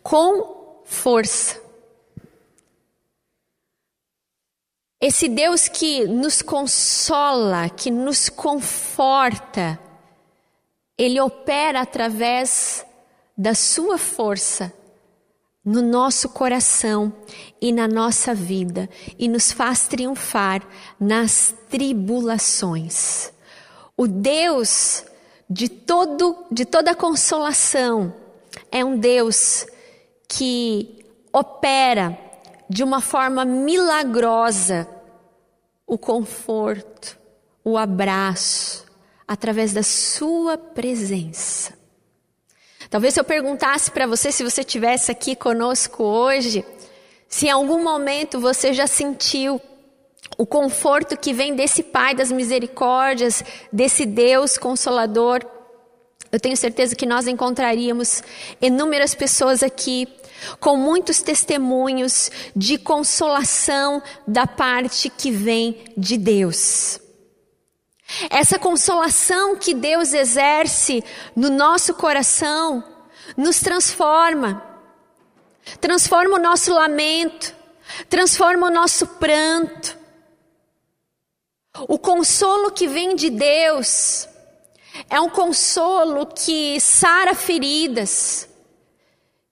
com 0.00 0.84
força. 0.84 1.60
Esse 5.00 5.28
Deus 5.28 5.66
que 5.66 6.06
nos 6.06 6.40
consola, 6.42 7.68
que 7.70 7.90
nos 7.90 8.28
conforta, 8.28 9.80
ele 10.96 11.20
opera 11.20 11.80
através 11.80 12.84
da 13.36 13.54
sua 13.54 13.98
força 13.98 14.72
no 15.64 15.80
nosso 15.80 16.28
coração 16.28 17.12
e 17.60 17.72
na 17.72 17.88
nossa 17.88 18.34
vida 18.34 18.88
e 19.18 19.28
nos 19.28 19.50
faz 19.50 19.86
triunfar 19.86 20.62
nas 21.00 21.54
tribulações. 21.70 23.32
O 23.96 24.06
Deus 24.06 25.04
de 25.48 25.68
todo 25.68 26.44
de 26.50 26.64
toda 26.64 26.94
consolação 26.94 28.14
é 28.70 28.84
um 28.84 28.98
Deus 28.98 29.66
que 30.28 31.04
opera 31.32 32.18
de 32.68 32.82
uma 32.82 33.00
forma 33.00 33.44
milagrosa 33.44 34.88
o 35.86 35.98
conforto, 35.98 37.18
o 37.62 37.76
abraço, 37.76 38.86
através 39.26 39.72
da 39.72 39.82
Sua 39.82 40.56
presença. 40.58 41.72
Talvez 42.90 43.14
se 43.14 43.20
eu 43.20 43.24
perguntasse 43.24 43.90
para 43.90 44.06
você, 44.06 44.30
se 44.30 44.44
você 44.44 44.60
estivesse 44.60 45.10
aqui 45.10 45.34
conosco 45.34 46.04
hoje, 46.04 46.64
se 47.28 47.46
em 47.46 47.50
algum 47.50 47.82
momento 47.82 48.38
você 48.38 48.72
já 48.72 48.86
sentiu 48.86 49.60
o 50.38 50.46
conforto 50.46 51.16
que 51.16 51.32
vem 51.32 51.54
desse 51.54 51.82
Pai 51.82 52.14
das 52.14 52.30
misericórdias, 52.30 53.42
desse 53.72 54.06
Deus 54.06 54.56
consolador, 54.56 55.44
eu 56.30 56.40
tenho 56.40 56.56
certeza 56.56 56.96
que 56.96 57.06
nós 57.06 57.28
encontraríamos 57.28 58.22
inúmeras 58.60 59.14
pessoas 59.14 59.62
aqui 59.62 60.08
com 60.58 60.76
muitos 60.76 61.22
testemunhos 61.22 62.30
de 62.54 62.76
consolação 62.76 64.02
da 64.26 64.46
parte 64.46 65.08
que 65.08 65.30
vem 65.30 65.84
de 65.96 66.16
Deus. 66.16 67.00
Essa 68.30 68.58
consolação 68.58 69.56
que 69.56 69.74
Deus 69.74 70.12
exerce 70.12 71.02
no 71.34 71.50
nosso 71.50 71.94
coração 71.94 72.84
nos 73.36 73.60
transforma, 73.60 74.62
transforma 75.80 76.36
o 76.36 76.42
nosso 76.42 76.72
lamento, 76.72 77.54
transforma 78.08 78.66
o 78.66 78.70
nosso 78.70 79.06
pranto. 79.06 79.98
O 81.88 81.98
consolo 81.98 82.70
que 82.70 82.86
vem 82.86 83.16
de 83.16 83.30
Deus 83.30 84.28
é 85.10 85.20
um 85.20 85.28
consolo 85.28 86.26
que 86.26 86.78
sara 86.80 87.34
feridas, 87.34 88.48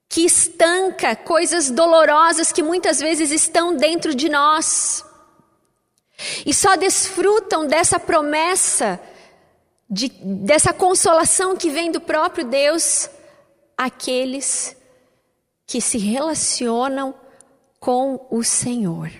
que 0.07 0.25
estanca 0.25 1.15
coisas 1.15 1.69
dolorosas 1.69 2.51
que 2.51 2.63
muitas 2.63 2.99
vezes 2.99 3.31
estão 3.31 3.75
dentro 3.75 4.15
de 4.15 4.29
nós. 4.29 5.03
E 6.45 6.53
só 6.53 6.75
desfrutam 6.75 7.65
dessa 7.67 7.99
promessa, 7.99 8.99
de, 9.89 10.09
dessa 10.09 10.73
consolação 10.73 11.55
que 11.55 11.69
vem 11.69 11.91
do 11.91 12.01
próprio 12.01 12.45
Deus, 12.45 13.09
aqueles 13.77 14.75
que 15.65 15.81
se 15.81 15.97
relacionam 15.97 17.15
com 17.79 18.27
o 18.29 18.43
Senhor. 18.43 19.11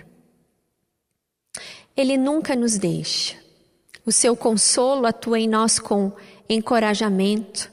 Ele 1.96 2.16
nunca 2.16 2.56
nos 2.56 2.76
deixa. 2.78 3.36
O 4.06 4.12
seu 4.12 4.36
consolo 4.36 5.06
atua 5.06 5.38
em 5.38 5.48
nós 5.48 5.78
com 5.78 6.12
encorajamento. 6.48 7.72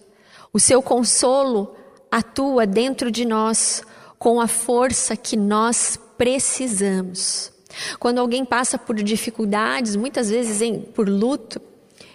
O 0.53 0.59
seu 0.59 0.81
consolo 0.81 1.75
atua 2.09 2.65
dentro 2.65 3.11
de 3.11 3.25
nós 3.25 3.83
com 4.19 4.39
a 4.39 4.47
força 4.47 5.15
que 5.15 5.35
nós 5.35 5.99
precisamos. 6.17 7.50
Quando 7.99 8.19
alguém 8.19 8.45
passa 8.45 8.77
por 8.77 8.95
dificuldades, 8.95 9.95
muitas 9.95 10.29
vezes 10.29 10.61
em, 10.61 10.79
por 10.79 11.07
luto, 11.07 11.61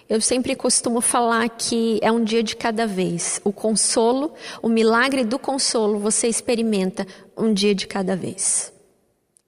eu 0.09 0.21
sempre 0.21 0.55
costumo 0.55 1.01
falar 1.01 1.49
que 1.49 1.99
é 2.01 2.09
um 2.11 2.23
dia 2.23 2.41
de 2.41 2.55
cada 2.55 2.87
vez. 2.87 3.41
O 3.43 3.51
consolo, 3.51 4.33
o 4.61 4.69
milagre 4.69 5.25
do 5.25 5.37
consolo, 5.37 5.99
você 5.99 6.27
experimenta 6.27 7.05
um 7.35 7.53
dia 7.53 7.75
de 7.75 7.85
cada 7.87 8.15
vez. 8.15 8.71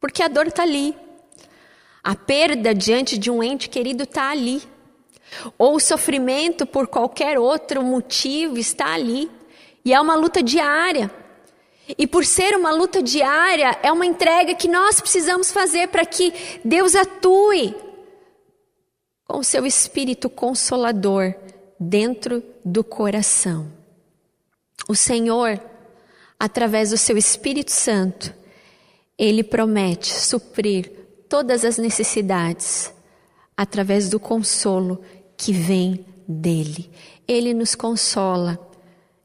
Porque 0.01 0.21
a 0.21 0.27
dor 0.27 0.47
está 0.47 0.63
ali. 0.63 0.95
A 2.03 2.13
perda 2.15 2.73
diante 2.73 3.17
de 3.17 3.31
um 3.31 3.41
ente 3.41 3.69
querido 3.69 4.03
está 4.03 4.31
ali. 4.31 4.61
Ou 5.57 5.75
o 5.75 5.79
sofrimento 5.79 6.65
por 6.65 6.87
qualquer 6.87 7.39
outro 7.39 7.81
motivo 7.81 8.57
está 8.57 8.93
ali. 8.93 9.31
E 9.85 9.93
é 9.93 10.01
uma 10.01 10.15
luta 10.15 10.43
diária. 10.43 11.09
E 11.97 12.05
por 12.05 12.25
ser 12.25 12.55
uma 12.55 12.71
luta 12.71 13.01
diária, 13.01 13.77
é 13.81 13.91
uma 13.91 14.05
entrega 14.05 14.53
que 14.53 14.67
nós 14.67 15.01
precisamos 15.01 15.51
fazer 15.51 15.87
para 15.87 16.05
que 16.05 16.33
Deus 16.63 16.95
atue 16.95 17.75
com 19.25 19.39
o 19.39 19.43
seu 19.43 19.65
espírito 19.65 20.29
consolador 20.29 21.33
dentro 21.79 22.43
do 22.63 22.83
coração. 22.83 23.71
O 24.87 24.95
Senhor, 24.95 25.59
através 26.39 26.89
do 26.91 26.97
seu 26.97 27.17
Espírito 27.17 27.71
Santo, 27.71 28.33
ele 29.17 29.43
promete 29.43 30.13
suprir 30.13 30.91
todas 31.27 31.63
as 31.63 31.77
necessidades 31.77 32.93
através 33.55 34.09
do 34.09 34.19
consolo 34.19 35.01
que 35.37 35.51
vem 35.51 36.05
dele. 36.27 36.89
Ele 37.27 37.53
nos 37.53 37.75
consola 37.75 38.68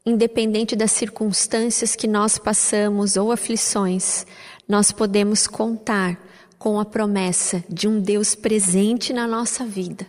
independente 0.07 0.77
das 0.77 0.93
circunstâncias 0.93 1.97
que 1.97 2.07
nós 2.07 2.37
passamos 2.37 3.17
ou 3.17 3.33
aflições, 3.33 4.27
nós 4.69 4.93
podemos 4.93 5.47
contar 5.47 6.21
com 6.59 6.79
a 6.79 6.85
promessa 6.85 7.64
de 7.69 7.88
um 7.88 8.01
Deus 8.01 8.35
presente 8.35 9.12
na 9.12 9.27
nossa 9.27 9.64
vida 9.64 10.07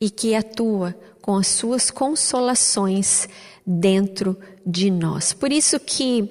e 0.00 0.10
que 0.10 0.34
atua 0.34 0.94
com 1.22 1.36
as 1.36 1.46
suas 1.46 1.90
consolações 1.90 3.28
dentro 3.66 4.36
de 4.66 4.90
nós. 4.90 5.32
Por 5.32 5.50
isso 5.50 5.78
que 5.80 6.28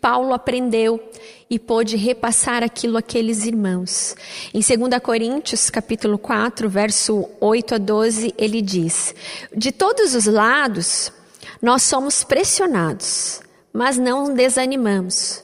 Paulo 0.00 0.34
aprendeu 0.34 1.00
e 1.48 1.58
pôde 1.58 1.96
repassar 1.96 2.62
aquilo 2.62 2.98
àqueles 2.98 3.46
irmãos. 3.46 4.16
Em 4.52 4.60
2 4.60 5.00
Coríntios, 5.02 5.70
capítulo 5.70 6.18
4, 6.18 6.68
verso 6.68 7.28
8 7.40 7.76
a 7.76 7.78
12, 7.78 8.34
ele 8.36 8.60
diz: 8.60 9.14
De 9.56 9.70
todos 9.70 10.14
os 10.14 10.26
lados 10.26 11.12
nós 11.60 11.82
somos 11.82 12.24
pressionados, 12.24 13.40
mas 13.72 13.98
não 13.98 14.32
desanimamos. 14.34 15.42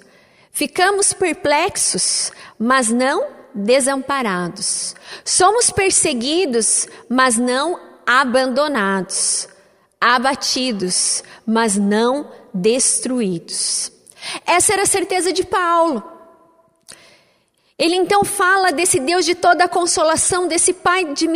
Ficamos 0.53 1.13
perplexos, 1.13 2.33
mas 2.59 2.91
não 2.91 3.27
desamparados. 3.55 4.95
Somos 5.25 5.71
perseguidos, 5.71 6.87
mas 7.09 7.37
não 7.37 7.81
abandonados. 8.07 9.49
Abatidos, 10.01 11.23
mas 11.47 11.77
não 11.77 12.31
destruídos. 12.53 13.93
Essa 14.47 14.73
era 14.73 14.83
a 14.83 14.87
certeza 14.87 15.33
de 15.33 15.45
Paulo. 15.45 16.03
Ele 17.79 17.97
então 17.97 18.25
fala 18.25 18.71
desse 18.71 19.01
Deus 19.01 19.25
de 19.25 19.35
toda 19.35 19.65
a 19.65 19.69
consolação, 19.69 20.47
desse 20.47 20.75
Pai, 20.75 21.15
de, 21.15 21.27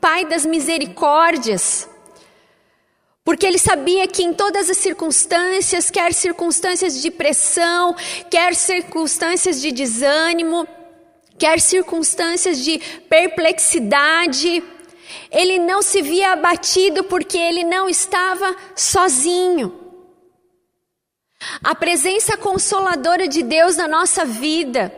Pai 0.00 0.24
das 0.24 0.46
misericórdias. 0.46 1.88
Porque 3.24 3.46
ele 3.46 3.58
sabia 3.58 4.06
que 4.08 4.22
em 4.22 4.34
todas 4.34 4.68
as 4.68 4.78
circunstâncias, 4.78 5.90
quer 5.90 6.12
circunstâncias 6.12 7.00
de 7.00 7.10
pressão, 7.10 7.94
quer 8.28 8.54
circunstâncias 8.54 9.60
de 9.60 9.70
desânimo, 9.70 10.66
quer 11.38 11.60
circunstâncias 11.60 12.58
de 12.58 12.78
perplexidade, 13.08 14.62
ele 15.30 15.58
não 15.60 15.82
se 15.82 16.02
via 16.02 16.32
abatido 16.32 17.04
porque 17.04 17.38
ele 17.38 17.62
não 17.62 17.88
estava 17.88 18.56
sozinho. 18.74 19.80
A 21.62 21.74
presença 21.76 22.36
consoladora 22.36 23.28
de 23.28 23.42
Deus 23.42 23.76
na 23.76 23.86
nossa 23.86 24.24
vida 24.24 24.92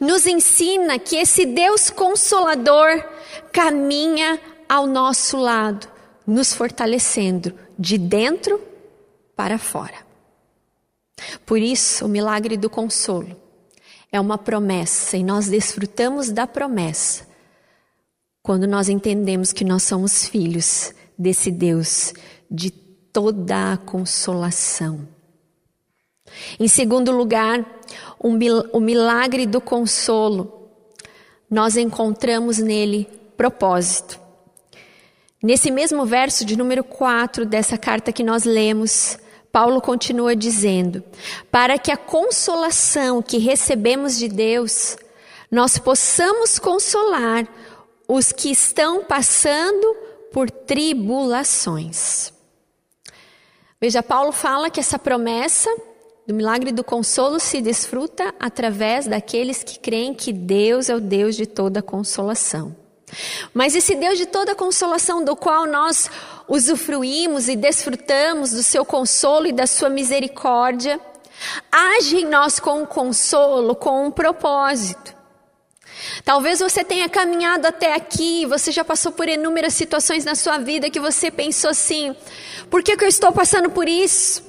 nos 0.00 0.26
ensina 0.26 0.98
que 0.98 1.16
esse 1.16 1.46
Deus 1.46 1.88
consolador 1.88 3.04
caminha 3.52 4.40
ao 4.68 4.86
nosso 4.86 5.36
lado 5.36 5.91
nos 6.26 6.52
fortalecendo 6.52 7.52
de 7.78 7.98
dentro 7.98 8.60
para 9.34 9.58
fora. 9.58 10.06
Por 11.44 11.58
isso, 11.58 12.04
o 12.04 12.08
milagre 12.08 12.56
do 12.56 12.70
consolo 12.70 13.36
é 14.10 14.20
uma 14.20 14.36
promessa 14.36 15.16
e 15.16 15.22
nós 15.22 15.48
desfrutamos 15.48 16.30
da 16.30 16.46
promessa 16.46 17.26
quando 18.42 18.66
nós 18.66 18.88
entendemos 18.88 19.52
que 19.52 19.64
nós 19.64 19.84
somos 19.84 20.26
filhos 20.26 20.92
desse 21.16 21.50
Deus 21.50 22.12
de 22.50 22.70
toda 22.70 23.72
a 23.72 23.76
consolação. 23.76 25.06
Em 26.58 26.66
segundo 26.66 27.12
lugar, 27.12 27.64
o 28.18 28.80
milagre 28.80 29.46
do 29.46 29.60
consolo, 29.60 30.70
nós 31.48 31.76
encontramos 31.76 32.58
nele 32.58 33.08
propósito. 33.36 34.18
Nesse 35.42 35.72
mesmo 35.72 36.06
verso 36.06 36.44
de 36.44 36.56
número 36.56 36.84
4 36.84 37.44
dessa 37.44 37.76
carta 37.76 38.12
que 38.12 38.22
nós 38.22 38.44
lemos, 38.44 39.18
Paulo 39.50 39.80
continua 39.80 40.36
dizendo: 40.36 41.02
para 41.50 41.78
que 41.78 41.90
a 41.90 41.96
consolação 41.96 43.20
que 43.20 43.38
recebemos 43.38 44.16
de 44.16 44.28
Deus, 44.28 44.96
nós 45.50 45.78
possamos 45.78 46.60
consolar 46.60 47.48
os 48.06 48.30
que 48.30 48.52
estão 48.52 49.02
passando 49.02 49.96
por 50.32 50.48
tribulações. 50.48 52.32
Veja, 53.80 54.00
Paulo 54.00 54.30
fala 54.30 54.70
que 54.70 54.78
essa 54.78 54.98
promessa 54.98 55.68
do 56.24 56.32
milagre 56.32 56.70
do 56.70 56.84
consolo 56.84 57.40
se 57.40 57.60
desfruta 57.60 58.32
através 58.38 59.08
daqueles 59.08 59.64
que 59.64 59.80
creem 59.80 60.14
que 60.14 60.32
Deus 60.32 60.88
é 60.88 60.94
o 60.94 61.00
Deus 61.00 61.34
de 61.34 61.46
toda 61.46 61.82
consolação. 61.82 62.81
Mas 63.52 63.74
esse 63.74 63.94
Deus 63.94 64.18
de 64.18 64.26
toda 64.26 64.54
consolação, 64.54 65.24
do 65.24 65.36
qual 65.36 65.66
nós 65.66 66.10
usufruímos 66.48 67.48
e 67.48 67.56
desfrutamos 67.56 68.50
do 68.50 68.62
seu 68.62 68.84
consolo 68.84 69.46
e 69.46 69.52
da 69.52 69.66
sua 69.66 69.88
misericórdia, 69.88 71.00
age 71.70 72.18
em 72.18 72.26
nós 72.26 72.58
com 72.58 72.82
um 72.82 72.86
consolo, 72.86 73.74
com 73.74 74.06
um 74.06 74.10
propósito. 74.10 75.14
Talvez 76.24 76.60
você 76.60 76.82
tenha 76.82 77.08
caminhado 77.08 77.66
até 77.66 77.94
aqui, 77.94 78.44
você 78.46 78.72
já 78.72 78.84
passou 78.84 79.12
por 79.12 79.28
inúmeras 79.28 79.74
situações 79.74 80.24
na 80.24 80.34
sua 80.34 80.58
vida 80.58 80.90
que 80.90 80.98
você 80.98 81.30
pensou 81.30 81.70
assim: 81.70 82.14
por 82.70 82.82
que, 82.82 82.96
que 82.96 83.04
eu 83.04 83.08
estou 83.08 83.32
passando 83.32 83.70
por 83.70 83.88
isso? 83.88 84.42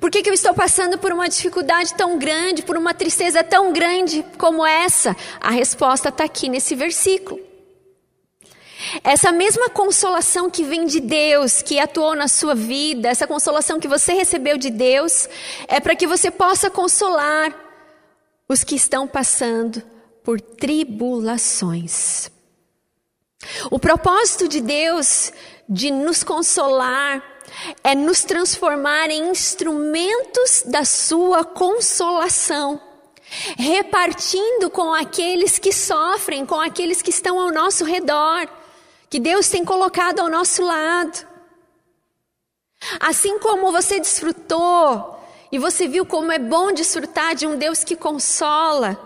Por 0.00 0.10
que, 0.10 0.22
que 0.22 0.28
eu 0.28 0.34
estou 0.34 0.52
passando 0.54 0.98
por 0.98 1.12
uma 1.12 1.28
dificuldade 1.28 1.94
tão 1.94 2.18
grande, 2.18 2.62
por 2.62 2.76
uma 2.76 2.92
tristeza 2.92 3.42
tão 3.42 3.72
grande 3.72 4.24
como 4.36 4.64
essa? 4.64 5.16
A 5.40 5.50
resposta 5.50 6.10
está 6.10 6.24
aqui 6.24 6.48
nesse 6.48 6.74
versículo. 6.74 7.47
Essa 9.02 9.32
mesma 9.32 9.68
consolação 9.68 10.48
que 10.48 10.62
vem 10.62 10.86
de 10.86 11.00
Deus, 11.00 11.62
que 11.62 11.80
atuou 11.80 12.14
na 12.14 12.28
sua 12.28 12.54
vida, 12.54 13.08
essa 13.08 13.26
consolação 13.26 13.80
que 13.80 13.88
você 13.88 14.12
recebeu 14.12 14.56
de 14.56 14.70
Deus, 14.70 15.28
é 15.66 15.80
para 15.80 15.96
que 15.96 16.06
você 16.06 16.30
possa 16.30 16.70
consolar 16.70 17.54
os 18.48 18.62
que 18.62 18.76
estão 18.76 19.06
passando 19.06 19.82
por 20.22 20.40
tribulações. 20.40 22.30
O 23.70 23.78
propósito 23.78 24.46
de 24.46 24.60
Deus 24.60 25.32
de 25.68 25.90
nos 25.90 26.22
consolar 26.22 27.22
é 27.82 27.94
nos 27.94 28.24
transformar 28.24 29.10
em 29.10 29.30
instrumentos 29.30 30.62
da 30.66 30.84
sua 30.84 31.44
consolação, 31.44 32.80
repartindo 33.56 34.70
com 34.70 34.94
aqueles 34.94 35.58
que 35.58 35.72
sofrem, 35.72 36.46
com 36.46 36.60
aqueles 36.60 37.02
que 37.02 37.10
estão 37.10 37.40
ao 37.40 37.50
nosso 37.50 37.84
redor 37.84 38.48
que 39.10 39.18
Deus 39.18 39.48
tem 39.48 39.64
colocado 39.64 40.20
ao 40.20 40.28
nosso 40.28 40.62
lado. 40.62 41.26
Assim 43.00 43.38
como 43.38 43.72
você 43.72 43.98
desfrutou 43.98 45.18
e 45.50 45.58
você 45.58 45.88
viu 45.88 46.04
como 46.06 46.30
é 46.30 46.38
bom 46.38 46.72
desfrutar 46.72 47.34
de 47.34 47.46
um 47.46 47.56
Deus 47.56 47.82
que 47.82 47.96
consola, 47.96 48.98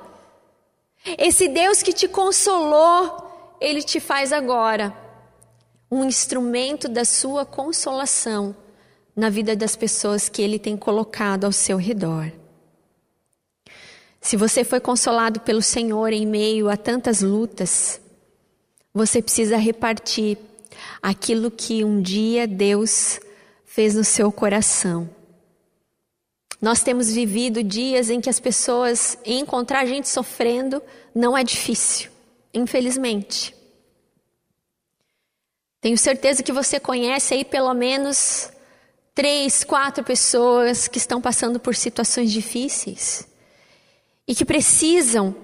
esse 1.18 1.48
Deus 1.48 1.82
que 1.82 1.92
te 1.92 2.06
consolou, 2.06 3.56
ele 3.60 3.82
te 3.82 3.98
faz 3.98 4.32
agora 4.32 4.96
um 5.90 6.04
instrumento 6.04 6.88
da 6.88 7.04
sua 7.04 7.44
consolação 7.44 8.56
na 9.14 9.28
vida 9.28 9.54
das 9.54 9.76
pessoas 9.76 10.28
que 10.28 10.40
ele 10.40 10.58
tem 10.58 10.76
colocado 10.76 11.44
ao 11.44 11.52
seu 11.52 11.76
redor. 11.76 12.32
Se 14.20 14.36
você 14.36 14.64
foi 14.64 14.80
consolado 14.80 15.40
pelo 15.40 15.60
Senhor 15.60 16.12
em 16.12 16.24
meio 16.24 16.70
a 16.70 16.76
tantas 16.76 17.20
lutas, 17.20 18.00
você 18.92 19.22
precisa 19.22 19.57
repartir 19.57 20.38
aquilo 21.00 21.50
que 21.50 21.85
um 21.85 22.00
dia 22.00 22.46
Deus 22.46 23.20
fez 23.64 23.94
no 23.94 24.05
seu 24.05 24.31
coração. 24.31 25.09
Nós 26.61 26.83
temos 26.83 27.12
vivido 27.12 27.62
dias 27.62 28.09
em 28.11 28.20
que 28.20 28.31
as 28.31 28.38
pessoas 28.38 29.18
encontrar 29.24 29.85
gente 29.87 30.09
sofrendo 30.09 30.81
não 31.14 31.37
é 31.37 31.42
difícil, 31.42 32.11
infelizmente. 32.55 33.55
Tenho 35.81 35.98
certeza 35.98 36.42
que 36.44 36.52
você 36.52 36.78
conhece 36.78 37.35
aí 37.35 37.44
pelo 37.44 37.74
menos 37.74 38.52
três, 39.14 39.64
quatro 39.64 40.05
pessoas 40.05 40.87
que 40.87 40.98
estão 40.98 41.20
passando 41.20 41.59
por 41.59 41.74
situações 41.74 42.31
difíceis 42.31 43.26
e 44.28 44.35
que 44.35 44.44
precisam 44.44 45.35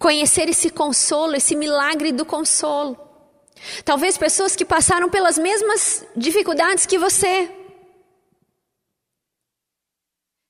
conhecer 0.00 0.48
esse 0.48 0.70
consolo, 0.70 1.36
esse 1.36 1.54
milagre 1.54 2.10
do 2.10 2.24
consolo. 2.24 2.98
Talvez 3.84 4.16
pessoas 4.16 4.56
que 4.56 4.64
passaram 4.64 5.10
pelas 5.10 5.36
mesmas 5.36 6.06
dificuldades 6.16 6.86
que 6.86 6.98
você. 6.98 7.54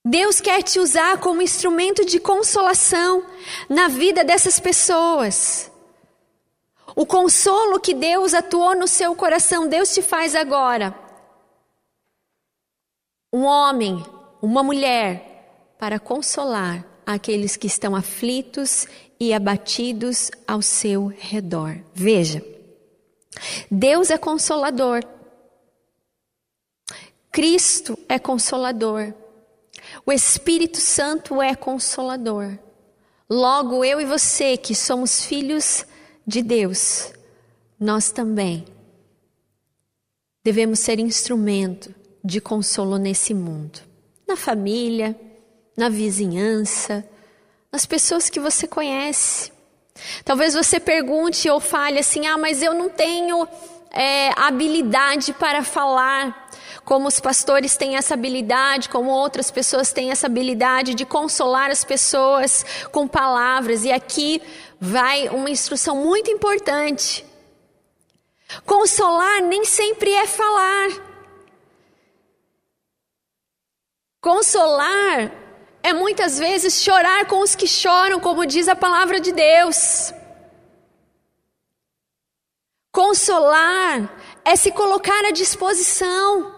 Deus 0.05 0.39
quer 0.39 0.63
te 0.63 0.79
usar 0.79 1.19
como 1.19 1.41
instrumento 1.41 2.05
de 2.05 2.17
consolação 2.17 3.25
na 3.69 3.89
vida 3.89 4.23
dessas 4.23 4.57
pessoas. 4.57 5.69
O 6.95 7.05
consolo 7.05 7.79
que 7.79 7.93
Deus 7.93 8.33
atuou 8.33 8.73
no 8.73 8.87
seu 8.87 9.13
coração, 9.15 9.67
Deus 9.67 9.93
te 9.93 10.01
faz 10.01 10.33
agora. 10.33 10.97
Um 13.33 13.43
homem, 13.43 14.03
uma 14.41 14.63
mulher, 14.63 15.75
para 15.77 15.99
consolar 15.99 16.85
aqueles 17.05 17.57
que 17.57 17.67
estão 17.67 17.95
aflitos 17.95 18.87
e 19.21 19.35
abatidos 19.35 20.31
ao 20.47 20.63
seu 20.63 21.05
redor. 21.05 21.77
Veja, 21.93 22.43
Deus 23.69 24.09
é 24.09 24.17
consolador. 24.17 25.03
Cristo 27.31 27.95
é 28.09 28.17
consolador. 28.17 29.13
O 30.03 30.11
Espírito 30.11 30.77
Santo 30.77 31.39
é 31.39 31.53
consolador. 31.53 32.57
Logo, 33.29 33.85
eu 33.85 34.01
e 34.01 34.05
você, 34.05 34.57
que 34.57 34.73
somos 34.73 35.23
filhos 35.23 35.85
de 36.25 36.41
Deus, 36.41 37.13
nós 37.79 38.11
também 38.11 38.65
devemos 40.43 40.79
ser 40.79 40.97
instrumento 40.97 41.93
de 42.23 42.41
consolo 42.41 42.97
nesse 42.97 43.35
mundo, 43.35 43.81
na 44.27 44.35
família, 44.35 45.15
na 45.77 45.89
vizinhança, 45.89 47.07
nas 47.71 47.85
pessoas 47.85 48.29
que 48.29 48.39
você 48.39 48.67
conhece. 48.67 49.51
Talvez 50.25 50.53
você 50.53 50.79
pergunte 50.79 51.49
ou 51.49 51.59
fale 51.59 51.99
assim: 51.99 52.27
ah, 52.27 52.37
mas 52.37 52.61
eu 52.61 52.73
não 52.73 52.89
tenho 52.89 53.47
é, 53.91 54.29
habilidade 54.35 55.33
para 55.33 55.63
falar. 55.63 56.49
Como 56.83 57.07
os 57.07 57.19
pastores 57.19 57.77
têm 57.77 57.95
essa 57.95 58.15
habilidade, 58.15 58.89
como 58.89 59.11
outras 59.11 59.51
pessoas 59.51 59.93
têm 59.93 60.09
essa 60.09 60.25
habilidade 60.25 60.95
de 60.95 61.05
consolar 61.05 61.69
as 61.69 61.85
pessoas 61.85 62.65
com 62.91 63.07
palavras. 63.07 63.85
E 63.85 63.91
aqui 63.91 64.41
vai 64.79 65.29
uma 65.29 65.49
instrução 65.49 65.95
muito 65.95 66.31
importante. 66.31 67.23
Consolar 68.65 69.41
nem 69.43 69.63
sempre 69.63 70.11
é 70.11 70.25
falar. 70.25 70.89
Consolar 74.19 75.31
é 75.83 75.93
muitas 75.93 76.37
vezes 76.37 76.81
chorar 76.81 77.25
com 77.25 77.39
os 77.41 77.55
que 77.55 77.67
choram, 77.67 78.19
como 78.19 78.45
diz 78.45 78.67
a 78.67 78.75
palavra 78.75 79.19
de 79.19 79.31
Deus. 79.31 80.13
Consolar 82.91 84.17
é 84.43 84.55
se 84.55 84.71
colocar 84.71 85.25
à 85.25 85.31
disposição. 85.31 86.53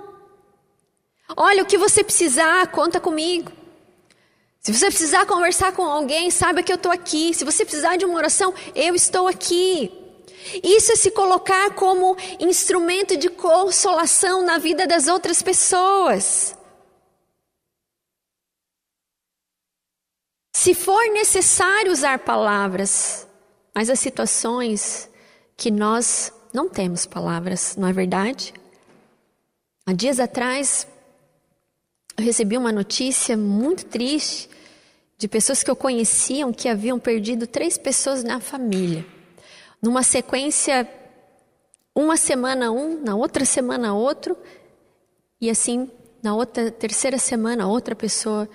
Olha, 1.37 1.63
o 1.63 1.65
que 1.65 1.77
você 1.77 2.03
precisar, 2.03 2.67
conta 2.67 2.99
comigo. 2.99 3.51
Se 4.59 4.71
você 4.71 4.87
precisar 4.87 5.25
conversar 5.25 5.73
com 5.73 5.83
alguém, 5.83 6.31
saiba 6.31 6.63
que 6.63 6.71
eu 6.71 6.75
estou 6.75 6.91
aqui. 6.91 7.33
Se 7.33 7.43
você 7.43 7.65
precisar 7.65 7.97
de 7.97 8.05
uma 8.05 8.15
oração, 8.15 8.53
eu 8.75 8.95
estou 8.95 9.27
aqui. 9.27 9.91
Isso 10.63 10.91
é 10.91 10.95
se 10.95 11.11
colocar 11.11 11.71
como 11.71 12.17
instrumento 12.39 13.15
de 13.15 13.29
consolação 13.29 14.43
na 14.43 14.57
vida 14.57 14.85
das 14.85 15.07
outras 15.07 15.41
pessoas. 15.41 16.55
Se 20.63 20.73
for 20.73 21.03
necessário 21.11 21.91
usar 21.91 22.19
palavras, 22.19 23.27
mas 23.75 23.89
há 23.89 23.97
situações 23.97 25.09
que 25.57 25.69
nós 25.69 26.31
não 26.53 26.69
temos 26.69 27.05
palavras, 27.05 27.75
não 27.75 27.85
é 27.85 27.91
verdade? 27.91 28.53
Há 29.85 29.91
dias 29.91 30.21
atrás, 30.21 30.87
eu 32.17 32.23
recebi 32.23 32.55
uma 32.55 32.71
notícia 32.71 33.35
muito 33.35 33.87
triste 33.87 34.49
de 35.17 35.27
pessoas 35.27 35.61
que 35.61 35.69
eu 35.69 35.75
conheciam 35.75 36.53
que 36.53 36.69
haviam 36.69 36.97
perdido 36.97 37.45
três 37.45 37.77
pessoas 37.77 38.23
na 38.23 38.39
família. 38.39 39.05
Numa 39.81 40.01
sequência, 40.01 40.89
uma 41.93 42.15
semana 42.15 42.71
um, 42.71 43.03
na 43.03 43.17
outra 43.17 43.43
semana 43.43 43.93
outro, 43.93 44.37
e 45.41 45.49
assim, 45.49 45.91
na 46.23 46.33
outra 46.33 46.71
terceira 46.71 47.17
semana, 47.17 47.67
outra 47.67 47.93
pessoa 47.97 48.47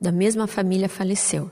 da 0.00 0.12
mesma 0.12 0.46
família 0.46 0.88
faleceu. 0.88 1.50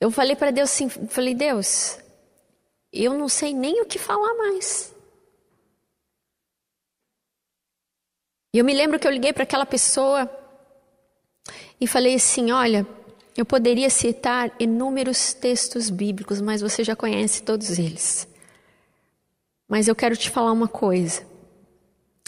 Eu 0.00 0.10
falei 0.10 0.36
para 0.36 0.50
Deus 0.50 0.70
assim, 0.70 0.88
falei, 0.88 1.34
Deus, 1.34 1.98
eu 2.92 3.14
não 3.14 3.28
sei 3.28 3.54
nem 3.54 3.80
o 3.80 3.86
que 3.86 3.98
falar 3.98 4.34
mais. 4.34 4.94
E 8.52 8.58
eu 8.58 8.64
me 8.64 8.74
lembro 8.74 8.98
que 8.98 9.06
eu 9.06 9.10
liguei 9.10 9.32
para 9.32 9.42
aquela 9.42 9.66
pessoa 9.66 10.30
e 11.80 11.86
falei 11.86 12.14
assim: 12.14 12.52
olha, 12.52 12.86
eu 13.36 13.44
poderia 13.44 13.90
citar 13.90 14.50
inúmeros 14.58 15.34
textos 15.34 15.90
bíblicos, 15.90 16.40
mas 16.40 16.62
você 16.62 16.82
já 16.82 16.96
conhece 16.96 17.42
todos 17.42 17.78
eles. 17.78 18.26
Mas 19.68 19.88
eu 19.88 19.94
quero 19.94 20.16
te 20.16 20.30
falar 20.30 20.52
uma 20.52 20.68
coisa. 20.68 21.26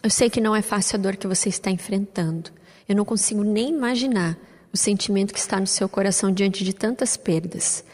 Eu 0.02 0.10
sei 0.10 0.28
que 0.28 0.40
não 0.40 0.54
é 0.54 0.60
fácil 0.60 0.98
a 0.98 1.02
dor 1.02 1.16
que 1.16 1.26
você 1.26 1.48
está 1.48 1.70
enfrentando. 1.70 2.50
Eu 2.88 2.96
não 2.96 3.04
consigo 3.04 3.44
nem 3.44 3.68
imaginar 3.68 4.38
o 4.72 4.76
sentimento 4.76 5.34
que 5.34 5.38
está 5.38 5.60
no 5.60 5.66
seu 5.66 5.88
coração 5.88 6.32
diante 6.32 6.64
de 6.64 6.72
tantas 6.72 7.16
perdas. 7.16 7.84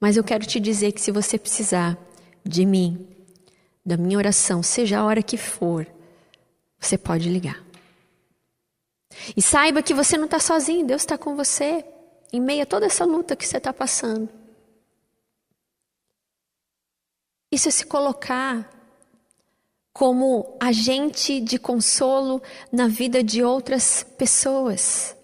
Mas 0.00 0.16
eu 0.16 0.24
quero 0.24 0.44
te 0.44 0.58
dizer 0.58 0.92
que 0.92 1.00
se 1.00 1.12
você 1.12 1.38
precisar 1.38 1.96
de 2.44 2.66
mim, 2.66 3.06
da 3.84 3.96
minha 3.96 4.18
oração, 4.18 4.62
seja 4.62 4.98
a 4.98 5.04
hora 5.04 5.22
que 5.22 5.36
for, 5.36 5.86
você 6.78 6.98
pode 6.98 7.28
ligar. 7.28 7.62
E 9.36 9.42
saiba 9.42 9.82
que 9.82 9.94
você 9.94 10.16
não 10.16 10.24
está 10.24 10.38
sozinho, 10.38 10.86
Deus 10.86 11.02
está 11.02 11.16
com 11.18 11.36
você. 11.36 11.84
em 12.32 12.40
meio 12.40 12.62
a 12.62 12.66
toda 12.66 12.86
essa 12.86 13.04
luta 13.04 13.34
que 13.34 13.44
você 13.44 13.56
está 13.56 13.72
passando. 13.72 14.28
Isso 17.50 17.68
é 17.68 17.72
se 17.72 17.84
colocar 17.84 18.79
como 19.92 20.56
agente 20.60 21.40
de 21.40 21.58
consolo 21.58 22.42
na 22.72 22.86
vida 22.86 23.22
de 23.22 23.42
outras 23.42 24.02
pessoas. 24.16 25.16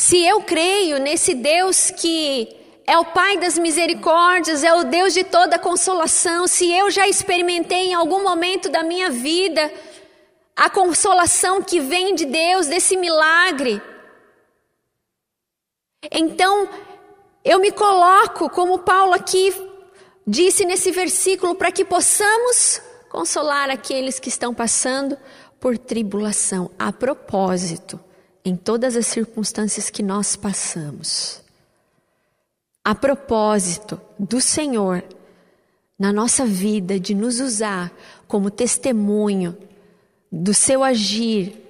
Se 0.00 0.24
eu 0.24 0.42
creio 0.42 0.98
nesse 0.98 1.34
Deus 1.34 1.90
que 1.90 2.48
é 2.86 2.96
o 2.98 3.04
Pai 3.06 3.38
das 3.38 3.58
misericórdias, 3.58 4.62
é 4.62 4.72
o 4.72 4.84
Deus 4.84 5.12
de 5.12 5.24
toda 5.24 5.58
consolação, 5.58 6.46
se 6.46 6.70
eu 6.72 6.90
já 6.90 7.08
experimentei 7.08 7.88
em 7.88 7.94
algum 7.94 8.22
momento 8.22 8.68
da 8.68 8.84
minha 8.84 9.10
vida 9.10 9.72
a 10.54 10.70
consolação 10.70 11.60
que 11.60 11.80
vem 11.80 12.14
de 12.14 12.24
Deus, 12.24 12.68
desse 12.68 12.96
milagre, 12.96 13.82
então 16.10 16.68
eu 17.44 17.58
me 17.58 17.72
coloco, 17.72 18.48
como 18.50 18.78
Paulo 18.78 19.14
aqui 19.14 19.52
disse 20.26 20.64
nesse 20.64 20.90
versículo, 20.90 21.54
para 21.54 21.70
que 21.70 21.84
possamos 21.84 22.80
consolar 23.08 23.70
aqueles 23.70 24.18
que 24.18 24.28
estão 24.28 24.52
passando 24.52 25.16
por 25.60 25.78
tribulação. 25.78 26.70
A 26.78 26.92
propósito, 26.92 28.00
em 28.44 28.56
todas 28.56 28.96
as 28.96 29.06
circunstâncias 29.06 29.88
que 29.88 30.02
nós 30.02 30.34
passamos. 30.34 31.40
A 32.84 32.94
propósito 32.94 34.00
do 34.18 34.40
Senhor 34.40 35.04
na 35.98 36.12
nossa 36.12 36.44
vida, 36.44 37.00
de 37.00 37.14
nos 37.14 37.40
usar 37.40 37.92
como 38.28 38.50
testemunho 38.50 39.56
do 40.30 40.52
seu 40.52 40.84
agir, 40.84 41.62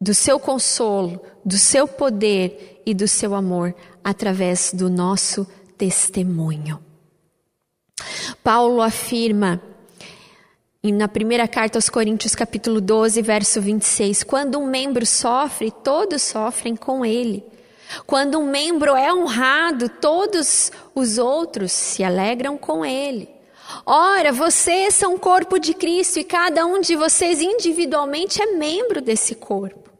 do 0.00 0.12
seu 0.14 0.38
consolo, 0.38 1.24
do 1.44 1.56
seu 1.56 1.88
poder 1.88 2.82
e 2.84 2.92
do 2.92 3.08
seu 3.08 3.34
amor 3.34 3.74
através 4.02 4.72
do 4.74 4.90
nosso 4.90 5.46
testemunho. 5.76 6.82
Paulo 8.42 8.80
afirma 8.80 9.60
na 10.82 11.08
primeira 11.08 11.48
carta 11.48 11.78
aos 11.78 11.88
Coríntios, 11.88 12.34
capítulo 12.34 12.80
12, 12.80 13.22
verso 13.22 13.60
26, 13.60 14.22
quando 14.22 14.58
um 14.58 14.66
membro 14.66 15.06
sofre, 15.06 15.70
todos 15.70 16.22
sofrem 16.22 16.76
com 16.76 17.04
ele. 17.04 17.42
Quando 18.06 18.38
um 18.38 18.46
membro 18.46 18.94
é 18.94 19.12
honrado, 19.12 19.88
todos 19.88 20.70
os 20.94 21.18
outros 21.18 21.72
se 21.72 22.02
alegram 22.04 22.58
com 22.58 22.84
ele. 22.84 23.28
Ora, 23.86 24.32
vocês 24.32 24.94
são 24.94 25.18
corpo 25.18 25.58
de 25.58 25.74
Cristo 25.74 26.18
e 26.18 26.24
cada 26.24 26.66
um 26.66 26.80
de 26.80 26.96
vocês 26.96 27.40
individualmente 27.40 28.42
é 28.42 28.52
membro 28.52 29.00
desse 29.00 29.34
corpo. 29.34 29.90